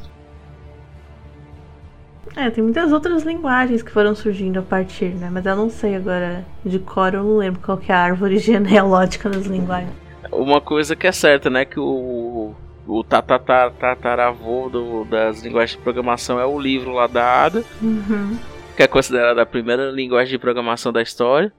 [2.35, 5.29] É, tem muitas outras linguagens que foram surgindo a partir, né?
[5.31, 8.39] Mas eu não sei agora de cor, eu não lembro qual que é a árvore
[8.41, 10.09] genealógica das linguagens.
[10.33, 11.65] Uma coisa que é certa, né?
[11.65, 12.55] Que o,
[12.87, 18.39] o tataravô do, das linguagens de programação é o livro lá da Ada, uhum.
[18.77, 21.53] que é considerada a primeira linguagem de programação da história.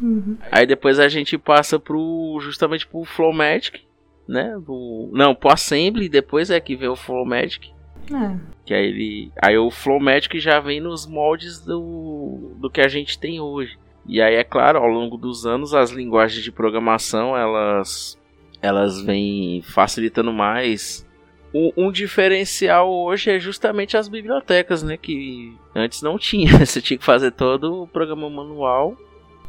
[0.00, 0.36] Uhum.
[0.50, 3.82] Aí depois a gente passa pro justamente pro Flowmatic,
[4.26, 4.56] né?
[4.58, 7.72] Do, não, pro Assembly, depois é que vem o Flowmatic.
[8.12, 8.36] É.
[8.64, 9.32] Que aí ele.
[9.40, 13.78] Aí o Flowmatic já vem nos moldes do, do que a gente tem hoje.
[14.06, 18.18] E aí, é claro, ao longo dos anos, as linguagens de programação elas,
[18.60, 21.06] elas vêm facilitando mais.
[21.54, 24.96] Um, um diferencial hoje é justamente as bibliotecas, né?
[24.96, 26.58] Que antes não tinha.
[26.64, 28.96] Você tinha que fazer todo o programa manual.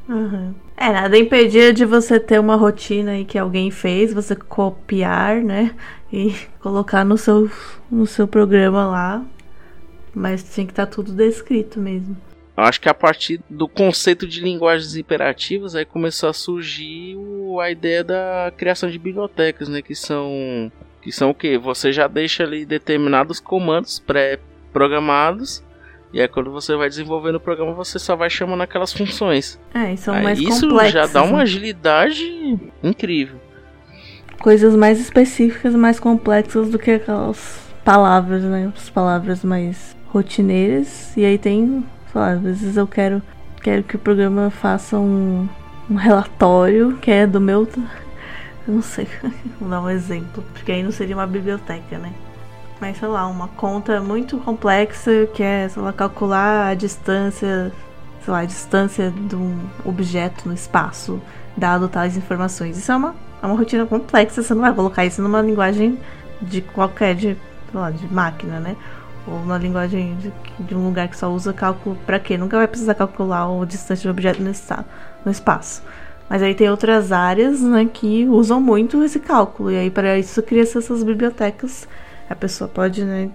[0.08, 0.54] Uhum.
[0.78, 5.76] É, nada impedia de você ter uma rotina aí que alguém fez, você copiar, né?
[6.14, 7.50] E colocar no seu,
[7.90, 9.26] no seu programa lá.
[10.14, 12.16] Mas tinha que estar tá tudo descrito mesmo.
[12.58, 17.70] Acho que a partir do conceito de linguagens imperativas aí começou a surgir o, a
[17.70, 19.82] ideia da criação de bibliotecas, né?
[19.82, 21.58] Que são que são o que?
[21.58, 25.62] Você já deixa ali determinados comandos pré-programados
[26.14, 29.60] e aí quando você vai desenvolvendo o programa você só vai chamando aquelas funções.
[29.74, 30.94] É, e são aí mais isso complexos.
[30.94, 31.44] já dá uma né?
[31.44, 32.24] agilidade
[32.82, 33.38] incrível.
[34.40, 38.72] Coisas mais específicas, mais complexas do que aquelas palavras, né?
[38.74, 41.16] As palavras mais rotineiras.
[41.18, 41.84] E aí tem
[42.20, 43.22] lá, às vezes eu quero,
[43.62, 45.48] quero que o programa faça um,
[45.90, 47.68] um relatório que é do meu.
[48.68, 49.08] Eu não sei,
[49.62, 52.12] vou dar um exemplo, porque aí não seria uma biblioteca, né?
[52.82, 57.72] Mas sei lá, uma conta muito complexa que é, sei lá, calcular a distância,
[58.24, 61.22] sei lá, a distância de um objeto no espaço,
[61.56, 62.78] dado tais informações.
[62.78, 66.00] Isso é uma, é uma rotina complexa, você não vai colocar isso numa linguagem
[66.42, 67.38] de qualquer, de,
[67.72, 68.76] sei lá, de máquina, né?
[69.28, 72.38] Ou na linguagem de, de, um lugar que só usa cálculo para quê?
[72.38, 74.52] Nunca vai precisar calcular o distância do objeto no,
[75.26, 75.82] no espaço.
[76.30, 79.72] Mas aí tem outras áreas né, que usam muito esse cálculo.
[79.72, 81.88] E aí para isso cria-se essas bibliotecas.
[82.30, 83.30] A pessoa pode né,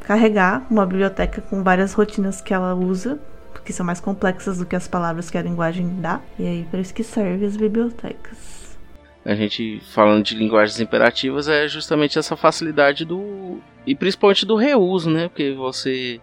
[0.00, 3.18] carregar uma biblioteca com várias rotinas que ela usa,
[3.64, 6.20] que são mais complexas do que as palavras que a linguagem dá.
[6.38, 8.55] E aí para isso que servem as bibliotecas
[9.26, 15.10] a gente falando de linguagens imperativas é justamente essa facilidade do e principalmente do reuso,
[15.10, 15.28] né?
[15.28, 16.20] Porque você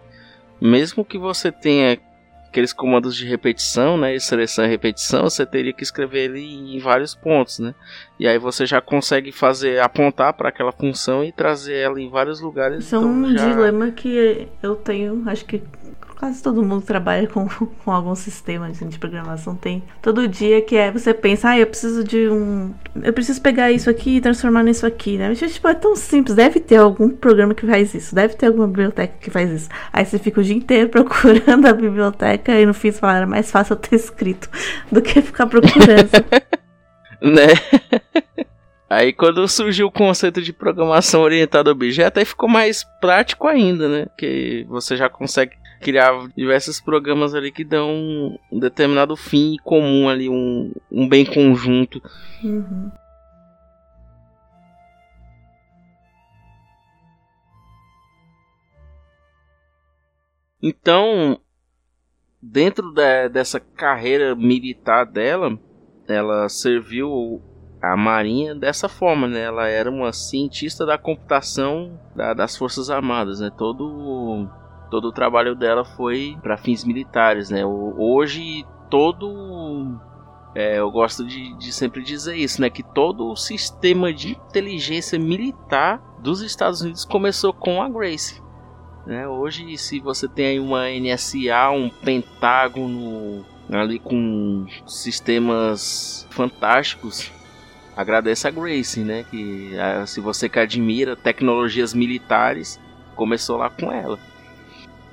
[0.58, 1.98] mesmo que você tenha
[2.48, 7.12] aqueles comandos de repetição, né, seleção e repetição, você teria que escrever ele em vários
[7.12, 7.74] pontos, né?
[8.18, 12.40] E aí você já consegue fazer apontar para aquela função e trazer ela em vários
[12.40, 12.84] lugares.
[12.84, 13.48] Isso é então um já...
[13.48, 15.62] dilema que eu tenho, acho que
[16.24, 17.46] quase todo mundo trabalha com,
[17.84, 19.54] com algum sistema assim, de programação.
[19.54, 22.72] Tem todo dia que é você pensa, ah, eu preciso de um.
[23.02, 25.28] Eu preciso pegar isso aqui e transformar nisso aqui, né?
[25.28, 26.34] Mas, tipo, é tão simples.
[26.34, 28.14] Deve ter algum programa que faz isso.
[28.14, 29.68] Deve ter alguma biblioteca que faz isso.
[29.92, 33.26] Aí você fica o dia inteiro procurando a biblioteca e no fim você fala, era
[33.26, 34.48] mais fácil eu ter escrito
[34.90, 36.10] do que ficar procurando.
[37.20, 37.48] né?
[38.88, 43.88] Aí quando surgiu o conceito de programação orientada a objeto, aí ficou mais prático ainda,
[43.88, 44.06] né?
[44.16, 50.30] Que você já consegue criar diversos programas ali que dão um determinado fim comum ali,
[50.30, 52.00] um, um bem conjunto.
[52.42, 52.90] Uhum.
[60.62, 61.38] Então,
[62.40, 65.58] dentro da, dessa carreira militar dela,
[66.08, 67.42] ela serviu
[67.82, 69.42] a Marinha dessa forma, né?
[69.42, 73.50] Ela era uma cientista da computação da, das Forças Armadas, né?
[73.54, 74.48] Todo
[74.90, 77.64] todo o trabalho dela foi para fins militares, né?
[77.64, 79.98] Hoje todo
[80.54, 82.70] é, eu gosto de, de, sempre dizer isso, né?
[82.70, 88.40] Que todo o sistema de inteligência militar dos Estados Unidos começou com a Grace.
[89.04, 89.28] Né?
[89.28, 97.30] Hoje, se você tem uma NSA, um Pentágono ali com sistemas fantásticos,
[97.96, 99.24] agradeça a Grace, né?
[99.28, 99.72] Que
[100.06, 102.80] se você que admira tecnologias militares,
[103.16, 104.18] começou lá com ela.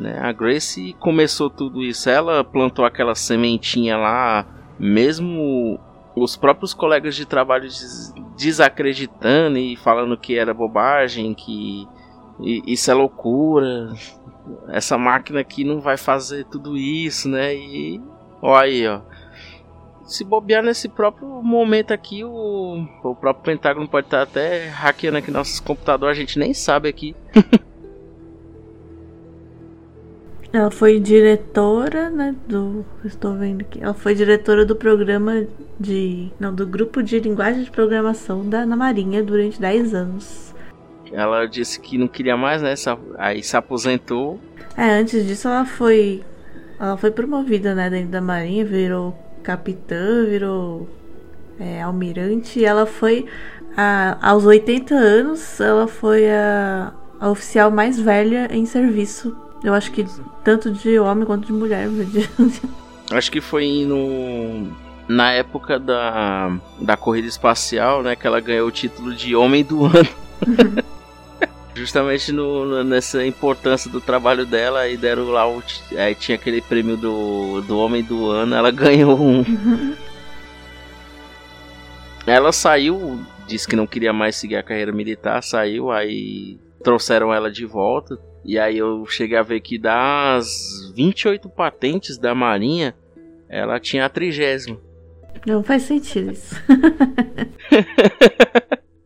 [0.01, 0.17] Né?
[0.19, 4.47] A Grace começou tudo isso, ela plantou aquela sementinha lá,
[4.79, 5.79] mesmo
[6.15, 11.87] os próprios colegas de trabalho des desacreditando e falando que era bobagem, que
[12.39, 13.93] isso é loucura,
[14.69, 17.53] essa máquina aqui não vai fazer tudo isso, né?
[17.55, 18.01] E
[18.41, 19.01] ó aí, ó.
[20.03, 25.29] Se bobear nesse próprio momento aqui, o, o próprio Pentágono pode estar até hackeando aqui
[25.29, 27.15] nossos computadores, a gente nem sabe aqui.
[30.53, 32.85] Ela foi diretora, né, do...
[33.05, 33.81] Estou vendo aqui.
[33.81, 35.45] Ela foi diretora do programa
[35.79, 36.29] de...
[36.37, 40.53] Não, do grupo de linguagem de programação da, na Marinha durante 10 anos.
[41.09, 42.73] Ela disse que não queria mais, né?
[43.17, 44.41] Aí se aposentou.
[44.75, 46.21] É, antes disso ela foi...
[46.77, 50.89] Ela foi promovida, né, dentro da Marinha, virou capitã, virou
[51.57, 52.59] é, almirante.
[52.59, 53.25] E ela foi...
[53.77, 56.91] A, aos 80 anos, ela foi a,
[57.21, 59.33] a oficial mais velha em serviço
[59.63, 60.05] eu acho que
[60.43, 61.87] tanto de homem quanto de mulher.
[63.11, 64.67] acho que foi no
[65.07, 69.85] na época da, da corrida espacial, né, que ela ganhou o título de Homem do
[69.85, 70.09] Ano.
[71.75, 75.63] Justamente no, nessa importância do trabalho dela, e deram lá o.
[75.97, 79.43] Aí tinha aquele prêmio do, do Homem do Ano, ela ganhou um.
[82.25, 87.51] ela saiu, disse que não queria mais seguir a carreira militar, saiu, aí trouxeram ela
[87.51, 88.17] de volta.
[88.43, 92.95] E aí eu cheguei a ver que das 28 patentes da Marinha,
[93.47, 94.79] ela tinha a trigésima.
[95.45, 96.55] Não faz sentido isso.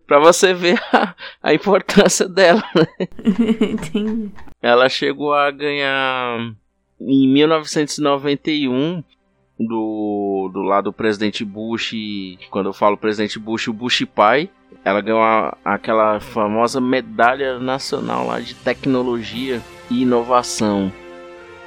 [0.08, 3.08] pra você ver a, a importância dela, né?
[3.62, 4.32] Entendi.
[4.62, 6.54] Ela chegou a ganhar
[7.00, 9.04] em 1991
[9.60, 11.94] do, do lado do presidente Bush,
[12.50, 14.50] quando eu falo presidente Bush, o Bush pai,
[14.84, 20.92] ela ganhou a, aquela famosa medalha nacional lá de tecnologia e inovação.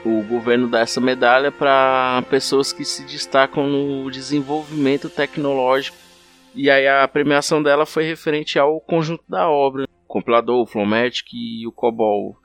[0.05, 5.97] O governo dá essa medalha para pessoas que se destacam no desenvolvimento tecnológico.
[6.55, 9.85] E aí a premiação dela foi referente ao conjunto da obra.
[9.85, 12.37] O compilador, o Flomatic e o COBOL.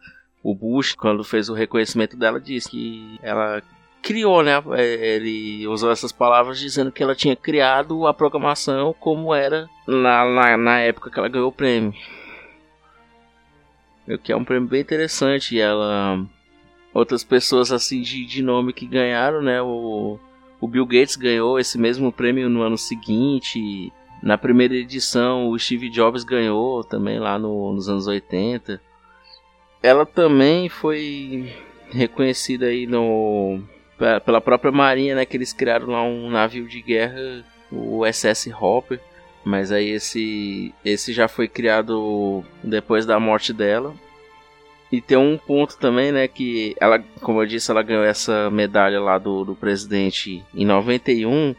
[0.42, 3.62] O Bush, quando fez o reconhecimento dela, disse que ela
[4.04, 4.62] criou, né?
[4.74, 10.26] É, ele usou essas palavras dizendo que ela tinha criado a programação como era na,
[10.26, 11.94] na, na época que ela ganhou o prêmio.
[14.08, 15.60] O que é um prêmio bem interessante.
[15.60, 16.24] Ela.
[16.94, 19.62] Outras pessoas assim de, de nome que ganharam, né?
[19.62, 20.20] O,
[20.60, 23.92] o Bill Gates ganhou esse mesmo prêmio no ano seguinte.
[24.22, 28.82] Na primeira edição, o Steve Jobs ganhou também lá no, nos anos 80.
[29.82, 31.52] Ela também foi
[31.90, 33.62] reconhecida aí no
[34.26, 39.00] pela própria marinha, né, que eles criaram lá um navio de guerra, o SS Hopper,
[39.44, 43.94] mas aí esse esse já foi criado depois da morte dela.
[44.92, 49.02] E tem um ponto também, né, que ela, como eu disse, ela ganhou essa medalha
[49.02, 51.56] lá do, do presidente em 91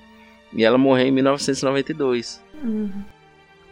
[0.52, 2.40] e ela morreu em 1992.
[2.62, 3.02] Uhum.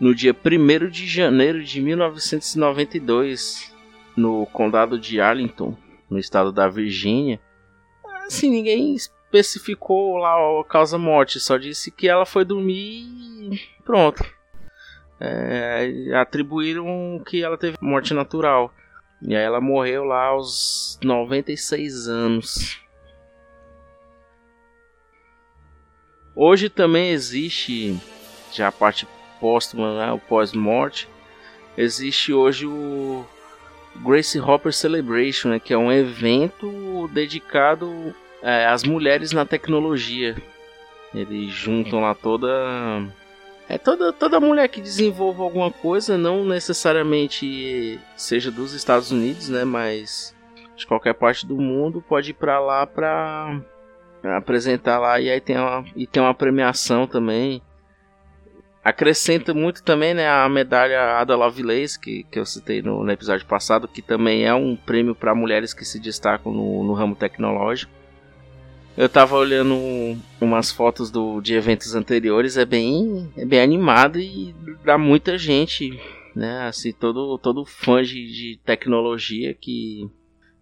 [0.01, 3.73] No dia 1 de janeiro de 1992,
[4.17, 5.77] no condado de Arlington,
[6.11, 7.41] no estado da Virgínia,
[8.33, 13.05] assim, ninguém especificou lá a causa morte, só disse que ela foi dormir
[13.53, 14.25] e pronto.
[15.21, 18.75] É, atribuíram que ela teve morte natural.
[19.21, 22.81] E aí ela morreu lá aos 96 anos.
[26.35, 27.97] Hoje também existe,
[28.53, 29.07] já a parte
[29.39, 31.09] póstuma, né, o pós-morte,
[31.77, 33.25] existe hoje o
[33.97, 40.37] Grace Hopper Celebration, né, que é um evento dedicado é, às mulheres na tecnologia.
[41.15, 42.49] Eles juntam lá toda
[43.69, 49.65] é toda toda mulher que desenvolva alguma coisa, não necessariamente seja dos Estados Unidos, né,
[49.65, 50.35] mas
[50.75, 53.61] de qualquer parte do mundo pode ir para lá para
[54.37, 57.63] apresentar lá e aí tem uma e tem uma premiação também
[58.85, 63.47] acrescenta muito também né, a medalha Ada Lovelace, que, que eu citei no, no episódio
[63.47, 67.93] passado, que também é um prêmio para mulheres que se destacam no, no ramo tecnológico.
[68.97, 69.75] Eu tava olhando
[70.41, 74.55] umas fotos do, de eventos anteriores, é bem, é bem animado e
[74.85, 75.99] dá muita gente,
[76.35, 76.67] né?
[76.67, 80.11] Assim, todo, todo fã de, de tecnologia que.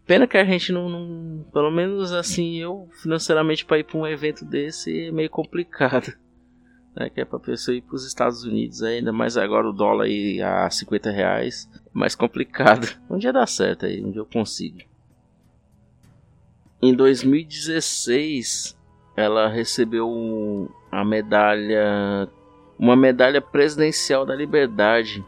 [0.07, 1.45] Pena que a gente não, não.
[1.53, 6.13] Pelo menos assim, eu financeiramente para ir para um evento desse é meio complicado
[7.01, 10.05] né, que é para pessoa ir para os Estados Unidos, ainda mais agora o dólar
[10.05, 12.87] aí a 50 reais, mais complicado.
[13.09, 14.79] Um dia dá certo aí, um dia eu consigo.
[16.83, 18.79] Em 2016,
[19.17, 22.29] ela recebeu a medalha,
[22.79, 25.25] uma medalha presidencial da liberdade.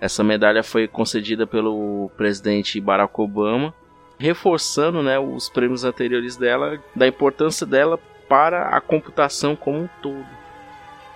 [0.00, 3.72] Essa medalha foi concedida pelo presidente Barack Obama,
[4.18, 7.98] reforçando né, os prêmios anteriores dela, da importância dela
[8.28, 10.41] para a computação como um todo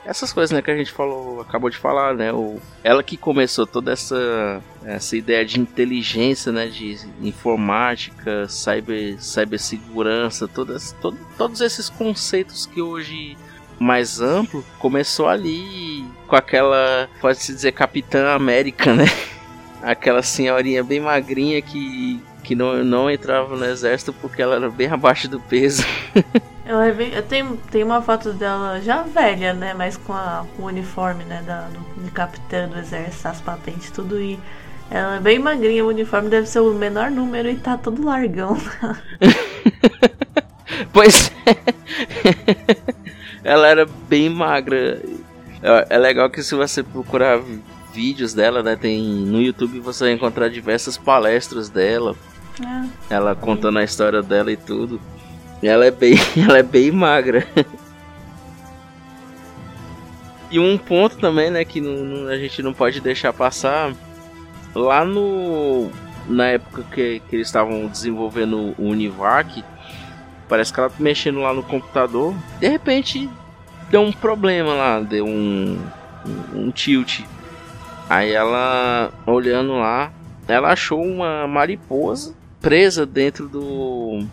[0.06, 2.32] essas coisas, né, que a gente falou, acabou de falar, né?
[2.32, 10.46] O, ela que começou toda essa, essa ideia de inteligência, né, de informática, cyber, cibersegurança,
[10.46, 13.36] todas, todo, todos esses conceitos que hoje
[13.78, 19.04] mais amplo, começou ali com aquela, pode-se dizer, Capitã América, né?
[19.82, 24.86] Aquela senhorinha bem magrinha que que não, não entrava no exército porque ela era bem
[24.86, 25.84] abaixo do peso.
[26.68, 29.72] Ela é bem, eu tenho, tenho uma foto dela já velha, né?
[29.72, 31.40] Mas com, a, com o uniforme, né?
[31.46, 34.20] Da, do, de capitã do exército, as patentes, tudo.
[34.20, 34.36] E
[34.90, 38.58] ela é bem magrinha, o uniforme deve ser o menor número e tá todo largão.
[40.92, 41.56] pois é.
[43.44, 45.00] ela era bem magra.
[45.62, 47.40] É, é legal que se você procurar
[47.94, 48.74] vídeos dela, né?
[48.74, 52.16] Tem no YouTube você vai encontrar diversas palestras dela.
[52.60, 53.14] É.
[53.14, 55.00] Ela contando a história dela e tudo.
[55.62, 57.46] Ela é bem, ela é bem magra.
[60.50, 63.92] E um ponto também, né, que não, a gente não pode deixar passar.
[64.74, 65.90] Lá no.
[66.28, 69.64] Na época que, que eles estavam desenvolvendo o Univac,
[70.48, 72.34] parece que ela tá mexendo lá no computador.
[72.58, 73.30] De repente
[73.90, 75.78] deu um problema lá, deu um,
[76.26, 77.20] um, um tilt.
[78.08, 80.12] Aí ela, olhando lá,
[80.48, 82.34] ela achou uma mariposa
[82.66, 84.26] presa dentro do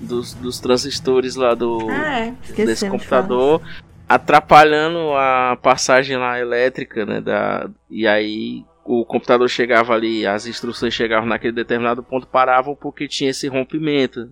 [0.00, 2.34] dos, dos transistores lá do ah, é.
[2.64, 3.62] desse computador,
[4.08, 7.20] atrapalhando a passagem lá elétrica, né?
[7.20, 13.06] Da, e aí o computador chegava ali, as instruções chegavam naquele determinado ponto, paravam porque
[13.06, 14.28] tinha esse rompimento.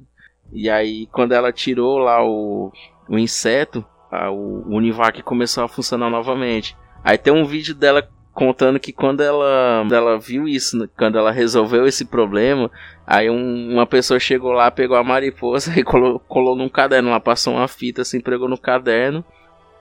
[0.53, 2.72] E aí quando ela tirou lá o,
[3.09, 6.76] o inseto, a, o, o Univac começou a funcionar novamente.
[7.05, 11.32] Aí tem um vídeo dela contando que quando ela, ela viu isso, né, quando ela
[11.32, 12.70] resolveu esse problema,
[13.07, 17.18] aí um, uma pessoa chegou lá, pegou a mariposa e colou, colou num caderno, ela
[17.18, 19.24] passou uma fita assim, pregou no caderno,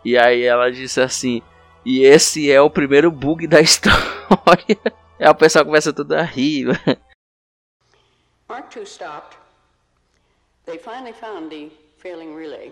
[0.05, 1.41] e aí ela disse assim,
[1.85, 4.79] e esse é o primeiro bug da história.
[5.19, 6.67] aí o pessoal começa tudo a rir.
[8.47, 9.37] Mark II stopped.
[10.65, 12.71] They finally found the failing relay.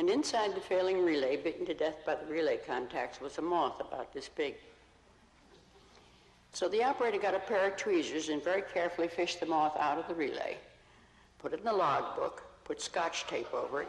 [0.00, 3.82] And inside the failing relay, bitten to death by the relay contacts, was a moth
[3.82, 4.54] about this big.
[6.54, 9.98] So the operator got a pair of tweezers and very carefully fished the moth out
[9.98, 10.56] of the relay,
[11.38, 13.88] put it in the logbook, put scotch tape over it,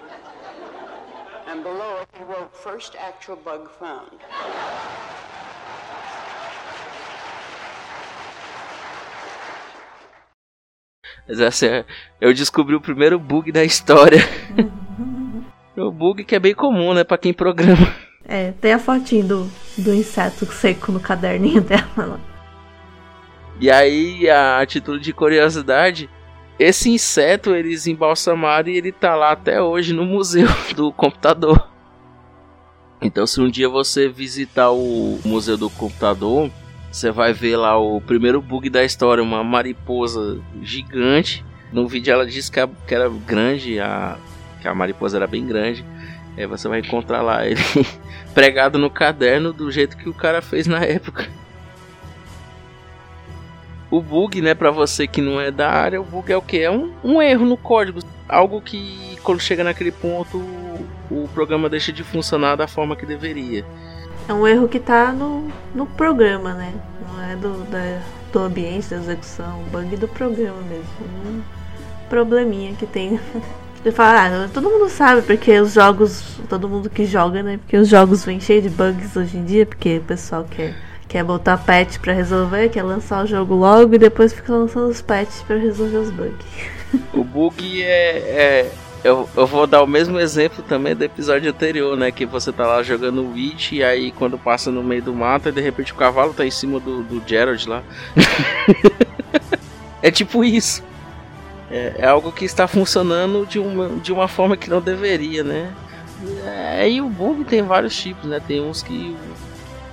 [1.47, 4.19] and below it he wrote first actual bug found.
[11.25, 11.85] Mas essa é,
[12.19, 14.19] eu descobri o primeiro bug da história.
[15.81, 17.93] O bug que é bem comum, né, pra quem programa.
[18.23, 22.19] É, tem a fotinho do, do inseto seco no caderninho dela
[23.59, 26.09] E aí, a, título de curiosidade,
[26.59, 31.69] esse inseto eles embalsamaram e ele tá lá até hoje no museu do computador.
[33.01, 36.51] Então, se um dia você visitar o museu do computador,
[36.91, 41.43] você vai ver lá o primeiro bug da história, uma mariposa gigante.
[41.73, 44.19] No vídeo ela disse que era grande, a
[44.61, 45.83] que a mariposa era bem grande.
[46.37, 47.59] Aí você vai encontrar lá ele
[48.33, 51.27] pregado no caderno do jeito que o cara fez na época.
[53.89, 56.59] O bug, né, para você que não é da área, o bug é o que?
[56.59, 57.99] É um, um erro no código.
[58.29, 60.37] Algo que quando chega naquele ponto
[61.11, 63.65] o programa deixa de funcionar da forma que deveria.
[64.29, 66.73] É um erro que tá no, no programa, né?
[67.05, 68.01] Não é do, da,
[68.31, 70.85] do ambiente da execução, bug do programa mesmo.
[71.25, 71.41] Um
[72.07, 73.19] probleminha que tem
[73.83, 77.57] Ele fala, ah, todo mundo sabe, porque os jogos, todo mundo que joga, né?
[77.57, 80.75] Porque os jogos vêm cheios de bugs hoje em dia, porque o pessoal quer,
[81.07, 85.01] quer botar patch pra resolver, quer lançar o jogo logo e depois fica lançando os
[85.01, 86.45] patches pra resolver os bugs.
[87.13, 88.17] O bug é.
[88.17, 88.71] é
[89.01, 92.11] eu, eu vou dar o mesmo exemplo também do episódio anterior, né?
[92.11, 95.51] Que você tá lá jogando Witch e aí quando passa no meio do mato e
[95.51, 97.81] de repente o cavalo tá em cima do, do Gerald lá.
[100.03, 100.83] é tipo isso
[101.71, 105.73] é, é, algo que está funcionando de uma, de uma forma que não deveria, né?
[106.45, 108.41] É, e o bug tem vários tipos, né?
[108.45, 109.15] Tem uns que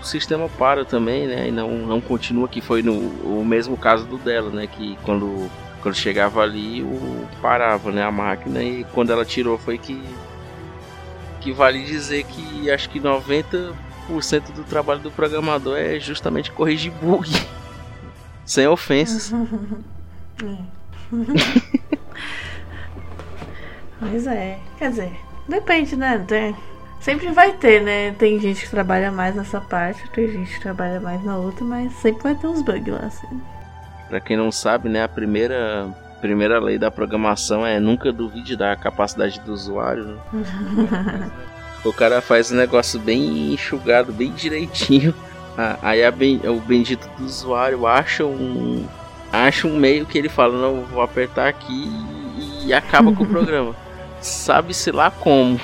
[0.00, 1.48] o sistema para também, né?
[1.48, 4.66] E não, não continua, que foi no o mesmo caso do dela, né?
[4.66, 5.48] Que quando,
[5.80, 8.02] quando chegava ali, o, parava né?
[8.02, 10.02] a máquina e quando ela tirou foi que,
[11.40, 13.72] que vale dizer que acho que 90%
[14.52, 17.30] do trabalho do programador é justamente corrigir bug.
[18.44, 19.32] Sem ofensas.
[20.40, 20.77] É.
[24.00, 25.12] Pois é, quer dizer,
[25.48, 26.24] depende, né?
[26.26, 26.54] Tem,
[27.00, 28.12] sempre vai ter, né?
[28.12, 31.92] Tem gente que trabalha mais nessa parte, tem gente que trabalha mais na outra, mas
[31.94, 33.26] sempre vai ter uns bugs lá, assim.
[34.08, 35.88] Pra quem não sabe, né, a primeira,
[36.20, 40.04] primeira lei da programação é nunca duvide da capacidade do usuário.
[40.32, 41.30] Né?
[41.84, 45.12] o cara faz um negócio bem enxugado, bem direitinho.
[45.82, 48.86] Aí a, o bendito do usuário acha um,
[49.32, 51.90] acha um meio que ele fala, não, vou apertar aqui
[52.64, 53.74] e acaba com o programa.
[54.20, 55.60] Sabe-se lá como.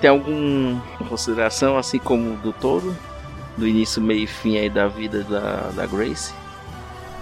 [0.00, 2.96] Tem alguma consideração, assim como do todo?
[3.56, 6.32] Do início, meio e fim aí da vida da, da Grace?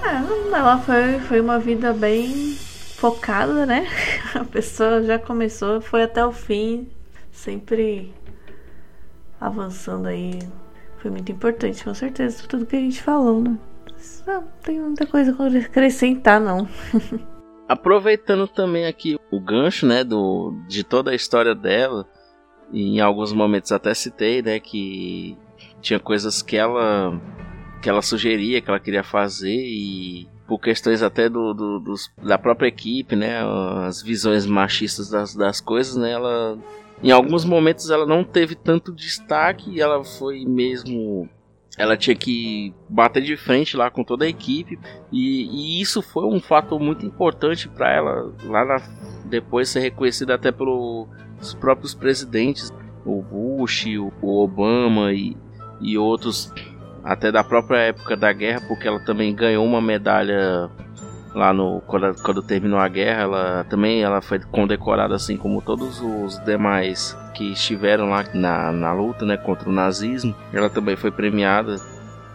[0.03, 2.55] É, ela foi, foi uma vida bem
[2.97, 3.87] focada, né?
[4.35, 6.89] A pessoa já começou, foi até o fim,
[7.33, 8.13] sempre
[9.41, 10.39] avançando aí.
[10.99, 13.59] Foi muito importante, com certeza, tudo que a gente falou, né?
[14.27, 16.69] Não, tem muita coisa a acrescentar, não.
[17.69, 22.07] Aproveitando também aqui o gancho, né, do, de toda a história dela,
[22.73, 25.37] em alguns momentos até citei, né, que
[25.81, 27.21] tinha coisas que ela
[27.83, 32.39] que ela sugeria, que ela queria fazer e por questões até do, do dos, da
[32.39, 33.41] própria equipe, né,
[33.87, 36.59] as visões machistas das, das coisas, né, ela
[37.03, 41.29] em alguns momentos ela não teve tanto destaque, ela foi mesmo
[41.79, 44.79] ela tinha que bater de frente lá com toda a equipe
[45.13, 48.77] e, e isso foi um fator muito importante para ela lá na,
[49.27, 51.07] depois ser reconhecida até pelos
[51.61, 52.73] próprios presidentes
[53.05, 53.85] o Bush
[54.23, 55.37] o Obama e,
[55.81, 56.51] e outros
[57.05, 60.71] até da própria época da guerra porque ela também ganhou uma medalha
[61.37, 66.01] lá no quando, quando terminou a guerra ela também ela foi condecorada assim como todos
[66.01, 70.35] os demais que estiveram lá na, na luta né, contra o nazismo.
[70.53, 71.77] Ela também foi premiada.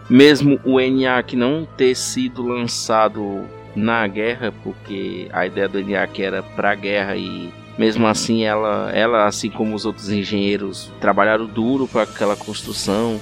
[0.08, 3.44] Mesmo o ENIAC não ter sido lançado
[3.74, 9.26] na guerra, porque a ideia do ENIAC era para guerra e mesmo assim ela, ela
[9.26, 13.20] assim como os outros engenheiros trabalharam duro para aquela construção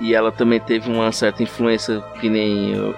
[0.00, 2.92] e ela também teve uma certa influência que nem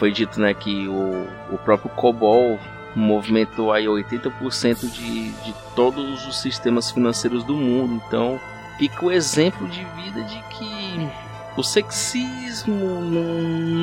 [0.00, 2.58] foi dito né que o, o próprio COBOL
[2.96, 8.02] movimentou aí 80% de, de todos os sistemas financeiros do mundo.
[8.04, 8.40] Então,
[8.78, 11.08] fica o exemplo de vida de que
[11.56, 13.22] o sexismo não,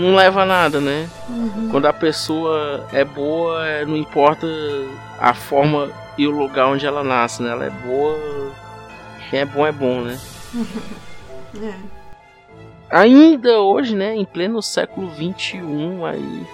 [0.10, 1.10] não leva a nada, né?
[1.30, 1.70] Uhum.
[1.72, 4.46] Quando a pessoa é boa, é, não importa
[5.20, 7.52] a forma e o lugar onde ela nasce, né?
[7.52, 8.52] Ela é boa,
[9.30, 10.20] quem é bom é bom, né?
[11.64, 11.97] é.
[12.90, 16.48] Ainda hoje, né, em pleno século 21, aí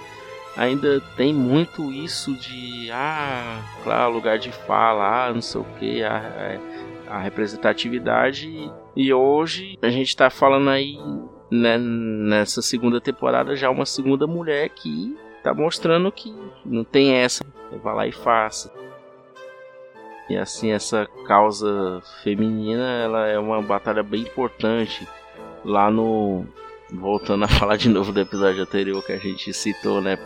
[0.57, 6.03] ainda tem muito isso de ah, claro, lugar de fala, ah, não sei o que,
[6.03, 6.59] a,
[7.07, 8.71] a, representatividade.
[8.95, 10.97] E hoje a gente tá falando aí
[11.51, 16.33] né, nessa segunda temporada já uma segunda mulher que tá mostrando que
[16.65, 17.45] não tem essa,
[17.83, 18.73] vai lá e faça.
[20.27, 25.07] E assim essa causa feminina, ela é uma batalha bem importante
[25.63, 26.45] lá no
[26.91, 30.17] voltando a falar de novo do episódio anterior que a gente citou, né?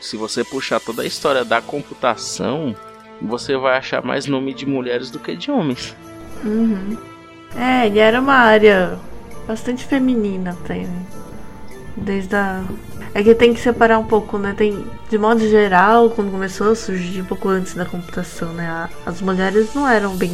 [0.00, 2.74] se você puxar toda a história da computação,
[3.20, 5.94] você vai achar mais nome de mulheres do que de homens.
[6.42, 6.96] Uhum.
[7.54, 8.98] É, e era uma área
[9.46, 11.06] bastante feminina né?
[11.96, 12.64] Desde a.
[13.12, 14.54] É que tem que separar um pouco, né?
[14.56, 18.88] Tem, de modo geral, quando começou a surgir um pouco antes da computação, né?
[19.04, 20.32] As mulheres não eram bem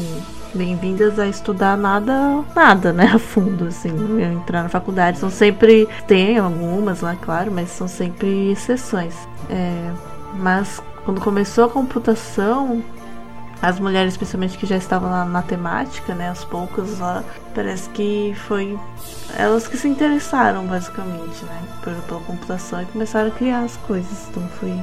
[0.56, 3.90] bem-vindas a estudar nada, nada, né, a fundo, assim,
[4.22, 5.18] entrar na faculdade.
[5.18, 9.14] São sempre, tem algumas lá, claro, mas são sempre exceções.
[9.50, 9.90] É,
[10.34, 12.82] mas quando começou a computação,
[13.62, 17.22] as mulheres, especialmente que já estavam na matemática, né, as poucas lá,
[17.54, 18.78] parece que foi
[19.36, 24.28] elas que se interessaram, basicamente, né, pela computação e começaram a criar as coisas.
[24.28, 24.74] Então foi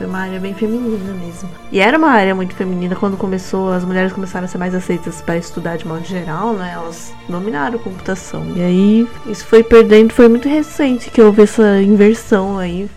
[0.00, 1.50] foi uma área bem feminina mesmo.
[1.70, 5.20] E era uma área muito feminina quando começou, as mulheres começaram a ser mais aceitas
[5.20, 6.72] para estudar de modo geral, né?
[6.72, 8.50] Elas dominaram a computação.
[8.56, 12.88] E aí isso foi perdendo, foi muito recente que houve essa inversão aí.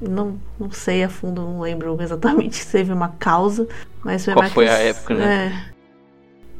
[0.00, 3.68] Não, não sei a fundo, não lembro exatamente se teve uma causa,
[4.02, 5.24] mas foi Qual foi que, a época, né?
[5.24, 5.74] É,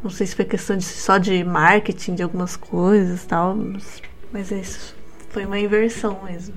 [0.01, 4.01] não sei se foi questão de, só de marketing de algumas coisas e tal, mas,
[4.32, 4.94] mas é isso.
[5.30, 6.55] Foi uma inversão mesmo.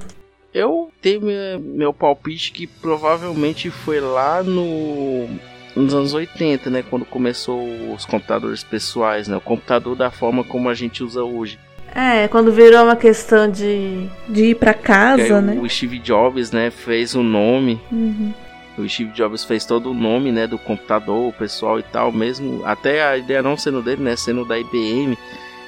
[0.53, 1.21] Eu tenho
[1.59, 5.29] meu palpite que provavelmente foi lá no
[5.73, 10.67] nos anos 80, né, quando começou os computadores pessoais, né, o computador da forma como
[10.67, 11.57] a gente usa hoje.
[11.93, 15.59] É, quando virou uma questão de, de ir para casa, aí, né?
[15.61, 17.81] O Steve Jobs, né, fez o nome.
[17.91, 18.33] Uhum.
[18.77, 22.61] O Steve Jobs fez todo o nome, né, do computador, o pessoal e tal, mesmo
[22.65, 25.17] até a ideia não sendo dele, né, sendo da IBM.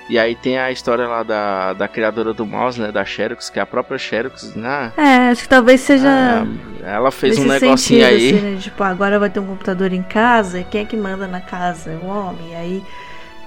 [0.09, 2.91] E aí tem a história lá da, da criadora do mouse, né?
[2.91, 4.91] Da Xerox, que é a própria Xerox, né?
[4.97, 6.09] É, acho que talvez seja.
[6.09, 6.45] Ah,
[6.83, 8.29] ela fez um negocinho sentido, aí.
[8.29, 8.57] Assim, né?
[8.59, 11.91] Tipo, agora vai ter um computador em casa, e quem é que manda na casa?
[12.03, 12.51] O homem.
[12.51, 12.83] E aí,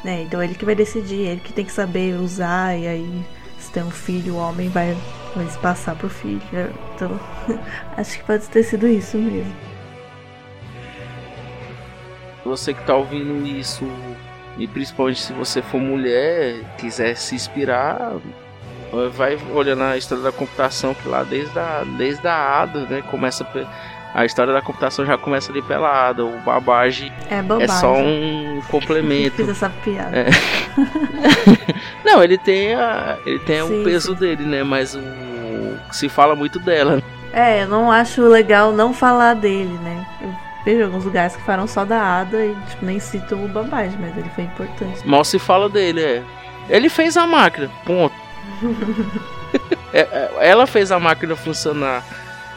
[0.03, 0.23] né?
[0.23, 3.25] Então ele que vai decidir, ele que tem que saber usar, e aí,
[3.59, 4.97] se tem um filho, o homem vai,
[5.35, 6.41] vai passar pro filho.
[6.95, 7.21] Então,
[7.99, 9.55] acho que pode ter sido isso mesmo.
[12.47, 13.85] Você que tá ouvindo isso
[14.59, 18.13] e principalmente se você for mulher, quiser se inspirar,
[19.13, 23.03] vai olhando a história da computação que lá desde a, desde a Ada, né?
[23.11, 23.47] Começa
[24.15, 26.25] a história da computação já começa ali pela Ada.
[26.25, 29.37] O babage é, é só um complemento.
[29.37, 30.17] Fiz essa piada.
[30.17, 30.27] É.
[32.05, 34.21] Não, ele tem a, ele tem sim, o peso sim.
[34.21, 34.63] dele, né?
[34.63, 35.01] Mas o
[35.93, 37.03] se fala muito dela.
[37.33, 40.07] É, eu não acho legal não falar dele, né?
[40.23, 43.97] Eu vejo alguns lugares que falam só da Ada e tipo, nem citam o Babage,
[44.01, 45.07] mas ele foi importante.
[45.07, 46.23] Mal se fala dele, é.
[46.69, 48.15] Ele fez a máquina, ponto.
[49.93, 52.05] É, é, ela fez a máquina funcionar.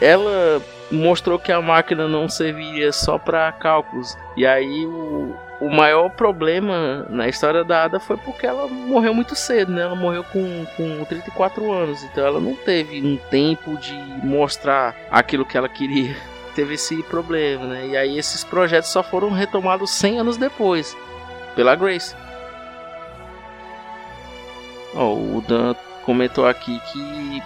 [0.02, 4.18] Ela mostrou que a máquina não serviria só para cálculos.
[4.36, 9.36] E aí o, o maior problema na história da Ada foi porque ela morreu muito
[9.36, 9.84] cedo, né?
[9.84, 13.94] Ela morreu com, com 34 anos, então ela não teve um tempo de
[14.24, 16.18] mostrar aquilo que ela queria.
[16.56, 17.88] Teve esse problema, né?
[17.88, 20.98] E aí esses projetos só foram retomados 100 anos depois,
[21.56, 22.16] pela Grace.
[24.94, 27.42] O Dan comentou aqui que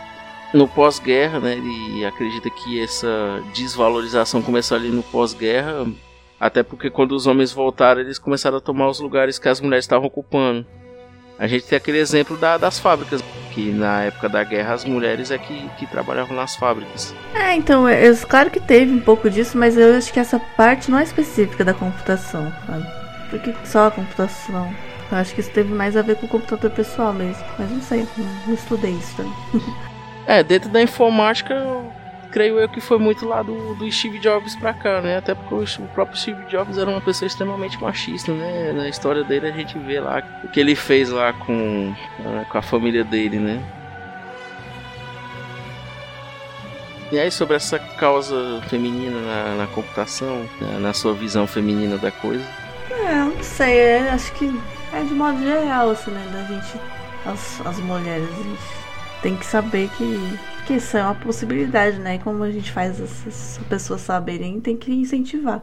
[0.54, 5.86] no pós-guerra, né, ele acredita que essa desvalorização começou ali no pós-guerra,
[6.40, 9.84] até porque quando os homens voltaram, eles começaram a tomar os lugares que as mulheres
[9.84, 10.66] estavam ocupando.
[11.38, 15.32] A gente tem aquele exemplo da, das fábricas, que na época da guerra as mulheres
[15.32, 17.14] é que, que trabalhavam nas fábricas.
[17.34, 20.90] É, então, eu, claro que teve um pouco disso, mas eu acho que essa parte
[20.90, 22.88] não é específica da computação, sabe?
[23.30, 24.74] Porque só a computação.
[25.12, 27.44] Eu acho que isso teve mais a ver com o computador pessoal mesmo.
[27.60, 28.08] Mas não sei,
[28.48, 29.34] não estudei isso também.
[30.26, 31.56] é, dentro da informática,
[32.34, 35.18] creio eu que foi muito lá do, do Steve Jobs pra cá, né?
[35.18, 38.74] Até porque o, próprio Steve Jobs era uma pessoa extremamente machista, né?
[38.74, 42.58] Na história dele a gente vê lá o que ele fez lá com, uh, com
[42.58, 43.64] a família dele, né?
[47.12, 52.10] E aí, sobre essa causa feminina na, na computação, na, na sua visão feminina da
[52.10, 52.44] coisa?
[52.90, 54.52] É, não sei, é, acho que
[54.92, 56.28] é de modo geral, assim, né?
[56.34, 56.80] Da gente,
[57.24, 58.60] as, as mulheres, a gente
[59.22, 62.18] tem que saber que, que isso é uma possibilidade, né?
[62.20, 65.62] Como a gente faz essas pessoas saberem, tem que incentivar.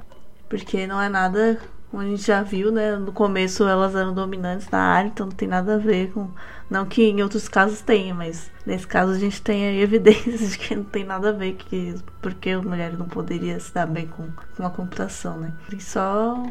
[0.49, 1.59] Porque não é nada,
[1.91, 2.97] como a gente já viu, né?
[2.97, 6.29] No começo elas eram dominantes na área, então não tem nada a ver com.
[6.69, 10.59] Não que em outros casos tenha, mas nesse caso a gente tem aí evidências de
[10.59, 14.07] que não tem nada a ver, que porque a mulher não poderia se dar bem
[14.07, 15.53] com, com a computação, né?
[15.73, 16.43] E só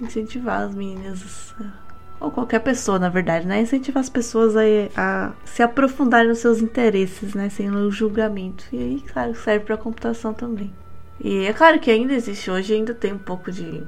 [0.00, 1.54] incentivar as meninas
[2.24, 3.60] ou qualquer pessoa, na verdade, né?
[3.60, 4.62] Incentivar as pessoas a,
[4.96, 7.48] a se aprofundarem nos seus interesses, né?
[7.48, 8.64] Sem o julgamento.
[8.72, 10.72] E aí, claro, serve para computação também.
[11.22, 13.82] E é claro que ainda existe hoje, ainda tem um pouco de.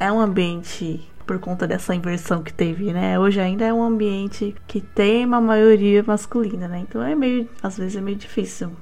[0.00, 3.18] É um ambiente por conta dessa inversão que teve, né?
[3.18, 6.84] Hoje ainda é um ambiente que tem uma maioria masculina, né?
[6.88, 8.72] Então é meio, às vezes é meio difícil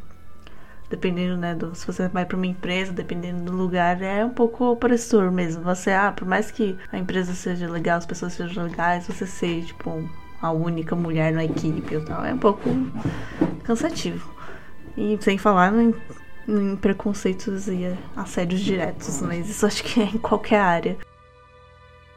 [0.93, 4.65] dependendo, né, do, se você vai para uma empresa, dependendo do lugar, é um pouco
[4.67, 5.63] opressor mesmo.
[5.63, 9.65] Você, ah, por mais que a empresa seja legal, as pessoas sejam legais, você ser,
[9.65, 10.07] tipo,
[10.41, 12.69] a única mulher na equipe e tal, é um pouco
[13.65, 14.31] cansativo.
[14.95, 15.95] E sem falar em,
[16.47, 20.99] em preconceitos e assédios diretos, mas isso acho que é em qualquer área.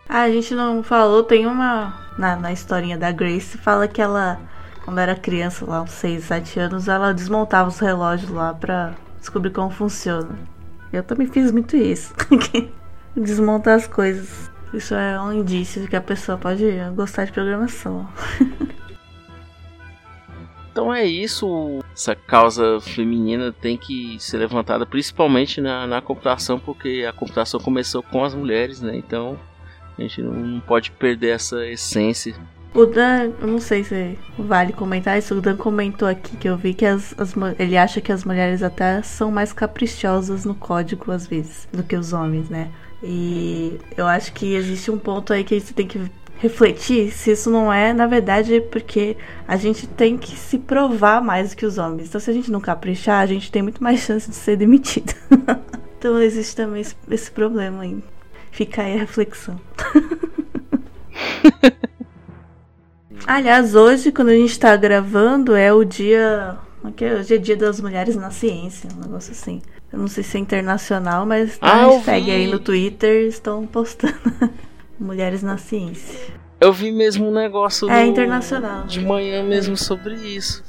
[0.09, 2.03] Ah, a gente não falou, tem uma.
[2.17, 4.39] Na, na historinha da Grace, fala que ela
[4.85, 9.49] quando era criança, lá uns 6, 7 anos, ela desmontava os relógios lá pra descobrir
[9.49, 10.29] como funciona.
[10.93, 12.13] Eu também fiz muito isso.
[13.17, 14.49] Desmontar as coisas.
[14.71, 16.63] Isso é um indício de que a pessoa pode
[16.95, 18.07] gostar de programação.
[20.75, 27.05] Então é isso, essa causa feminina tem que ser levantada principalmente na, na computação, porque
[27.07, 28.93] a computação começou com as mulheres, né?
[28.97, 29.39] Então
[29.97, 32.35] a gente não pode perder essa essência
[32.75, 36.57] o Dan, eu não sei se vale comentar isso, o Dan comentou aqui que eu
[36.57, 41.11] vi que as, as, ele acha que as mulheres até são mais caprichosas no código
[41.11, 42.69] às vezes do que os homens, né?
[43.01, 47.31] E eu acho que existe um ponto aí que a gente tem que refletir se
[47.31, 49.15] isso não é, na verdade, porque
[49.47, 52.09] a gente tem que se provar mais do que os homens.
[52.09, 55.13] Então, se a gente não caprichar, a gente tem muito mais chance de ser demitido.
[55.97, 58.03] então, existe também esse, esse problema aí.
[58.51, 59.59] Fica aí a reflexão.
[63.27, 66.57] Aliás, hoje, quando a gente tá gravando, é o dia.
[66.99, 69.61] É hoje é dia das mulheres na ciência, um negócio assim.
[69.91, 74.13] Eu não sei se é internacional, mas ah, a hashtag aí no Twitter estão postando
[74.99, 76.35] mulheres na ciência.
[76.61, 78.85] Eu vi mesmo um negócio é, internacional.
[78.85, 80.63] de manhã mesmo sobre isso.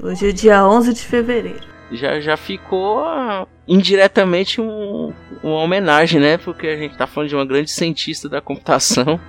[0.00, 1.66] Hoje é dia 11 de fevereiro.
[1.90, 6.38] Já, já ficou uh, indiretamente um, uma homenagem, né?
[6.38, 9.20] Porque a gente tá falando de uma grande cientista da computação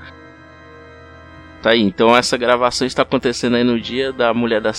[1.61, 4.71] Tá aí, então essa gravação está acontecendo aí no dia da mulher da,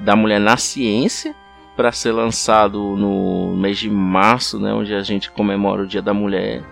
[0.00, 1.34] da mulher na ciência
[1.78, 6.12] para ser lançado no mês de março, né, onde a gente comemora o Dia da
[6.12, 6.64] Mulher.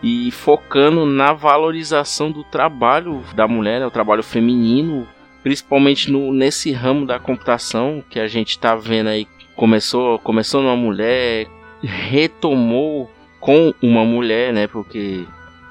[0.00, 5.08] E focando na valorização do trabalho da mulher, né, o trabalho feminino,
[5.42, 9.26] principalmente no, nesse ramo da computação que a gente está vendo aí
[9.56, 11.48] começou começou numa mulher,
[11.82, 13.10] retomou
[13.40, 15.24] com uma mulher, né, porque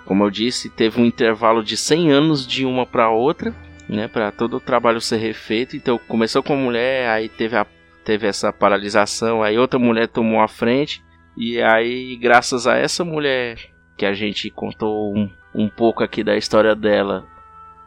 [0.08, 3.54] como eu disse, teve um intervalo de 100 anos de uma para outra,
[3.90, 5.76] né, para todo o trabalho ser refeito.
[5.76, 7.66] Então começou com a mulher, aí teve a
[8.04, 11.04] teve essa paralisação, aí outra mulher tomou a frente,
[11.36, 13.60] e aí, graças a essa mulher
[13.98, 17.28] que a gente contou um, um pouco aqui da história dela,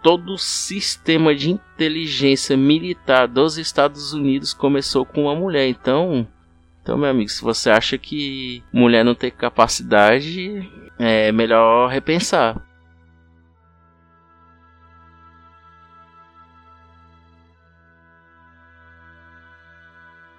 [0.03, 5.67] todo o sistema de inteligência militar dos Estados Unidos começou com uma mulher.
[5.69, 6.29] Então,
[6.91, 10.69] então meu amigo, se você acha que mulher não tem capacidade,
[10.99, 12.61] é melhor repensar.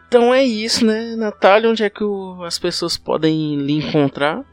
[0.10, 1.70] Então é isso, né, Natália?
[1.70, 4.44] Onde é que o, as pessoas podem lhe encontrar?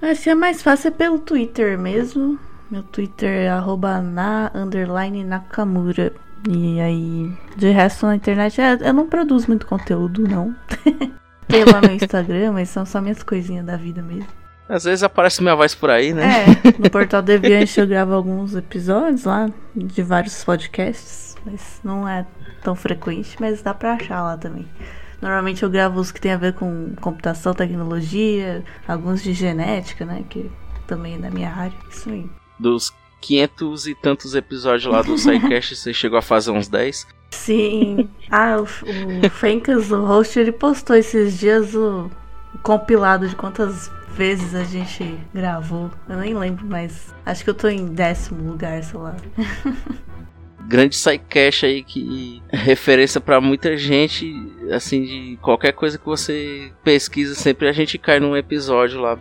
[0.00, 2.38] Assim é mais fácil é pelo Twitter mesmo.
[2.70, 4.50] Meu Twitter é arroba na
[5.26, 6.10] Nakamura.
[6.48, 10.56] E aí, de resto na internet, é, eu não produzo muito conteúdo, não.
[11.48, 14.26] Tem lá no Instagram, mas são só minhas coisinhas da vida mesmo.
[14.68, 16.44] Às vezes aparece minha voz por aí, né?
[16.44, 22.26] É, no Portal Deviante eu gravo alguns episódios lá, de vários podcasts, mas não é
[22.62, 24.66] tão frequente, mas dá pra achar lá também.
[25.20, 30.24] Normalmente eu gravo os que tem a ver com computação, tecnologia, alguns de genética, né,
[30.28, 30.50] que
[30.86, 32.26] também é da minha área, isso aí.
[32.58, 37.06] Dos 500 e tantos episódios lá do SciCast, você chegou a fazer uns 10?
[37.34, 38.08] Sim.
[38.30, 42.10] Ah, o, o Fencas, o host, ele postou esses dias o,
[42.54, 45.90] o compilado de quantas vezes a gente gravou.
[46.08, 49.16] Eu nem lembro, mas acho que eu tô em décimo lugar, sei lá.
[50.66, 54.34] Grande SciCast aí que é referência para muita gente,
[54.72, 59.18] assim, de qualquer coisa que você pesquisa, sempre a gente cai num episódio lá.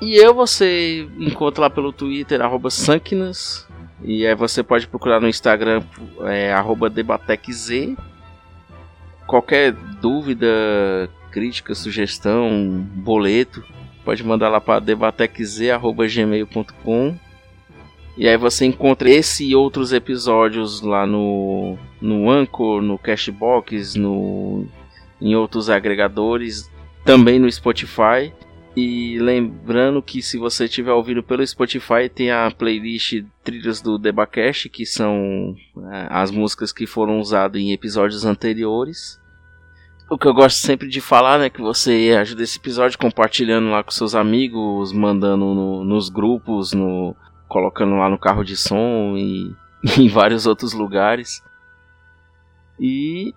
[0.00, 3.66] E eu você encontra lá pelo Twitter, arroba Sankinas.
[4.02, 5.82] E aí você pode procurar no Instagram,
[6.20, 6.54] é,
[6.92, 7.94] DebatecZ.
[9.26, 10.46] Qualquer dúvida,
[11.30, 13.64] crítica, sugestão, boleto,
[14.04, 17.18] pode mandar lá para debatecz.gmail.com.
[18.16, 24.66] E aí você encontra esse e outros episódios lá no, no Anchor, no Cashbox, no,
[25.20, 26.70] em outros agregadores,
[27.04, 28.32] também no Spotify.
[28.76, 34.68] E lembrando que se você estiver ouvindo pelo Spotify, tem a playlist Trilhas do Debacast,
[34.68, 35.56] que são
[35.90, 39.18] é, as músicas que foram usadas em episódios anteriores.
[40.10, 43.82] O que eu gosto sempre de falar, né, que você ajuda esse episódio compartilhando lá
[43.82, 47.16] com seus amigos, mandando no, nos grupos, no,
[47.48, 49.54] colocando lá no carro de som e
[49.98, 51.42] em vários outros lugares.
[52.78, 53.32] E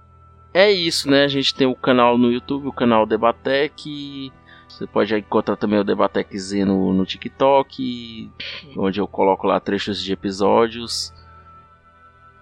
[0.53, 1.23] é isso, né?
[1.23, 4.31] A gente tem o canal no YouTube, o canal Debatec.
[4.79, 8.31] Você pode encontrar também o Debatec Z no, no TikTok,
[8.77, 11.13] onde eu coloco lá trechos de episódios.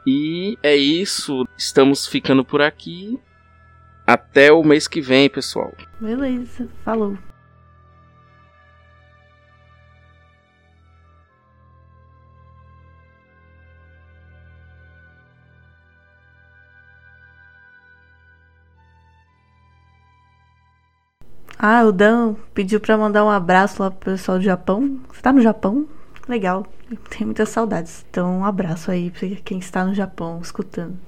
[0.05, 1.47] E é isso.
[1.57, 3.19] Estamos ficando por aqui.
[4.05, 5.73] Até o mês que vem, pessoal.
[5.99, 7.17] Beleza, falou.
[21.60, 24.99] Ah, o Dan pediu pra mandar um abraço lá pro pessoal do Japão.
[25.12, 25.88] Você tá no Japão?
[26.28, 26.66] Legal.
[27.10, 28.05] Tenho muitas saudades.
[28.10, 31.07] Então, um abraço aí pra quem está no Japão escutando.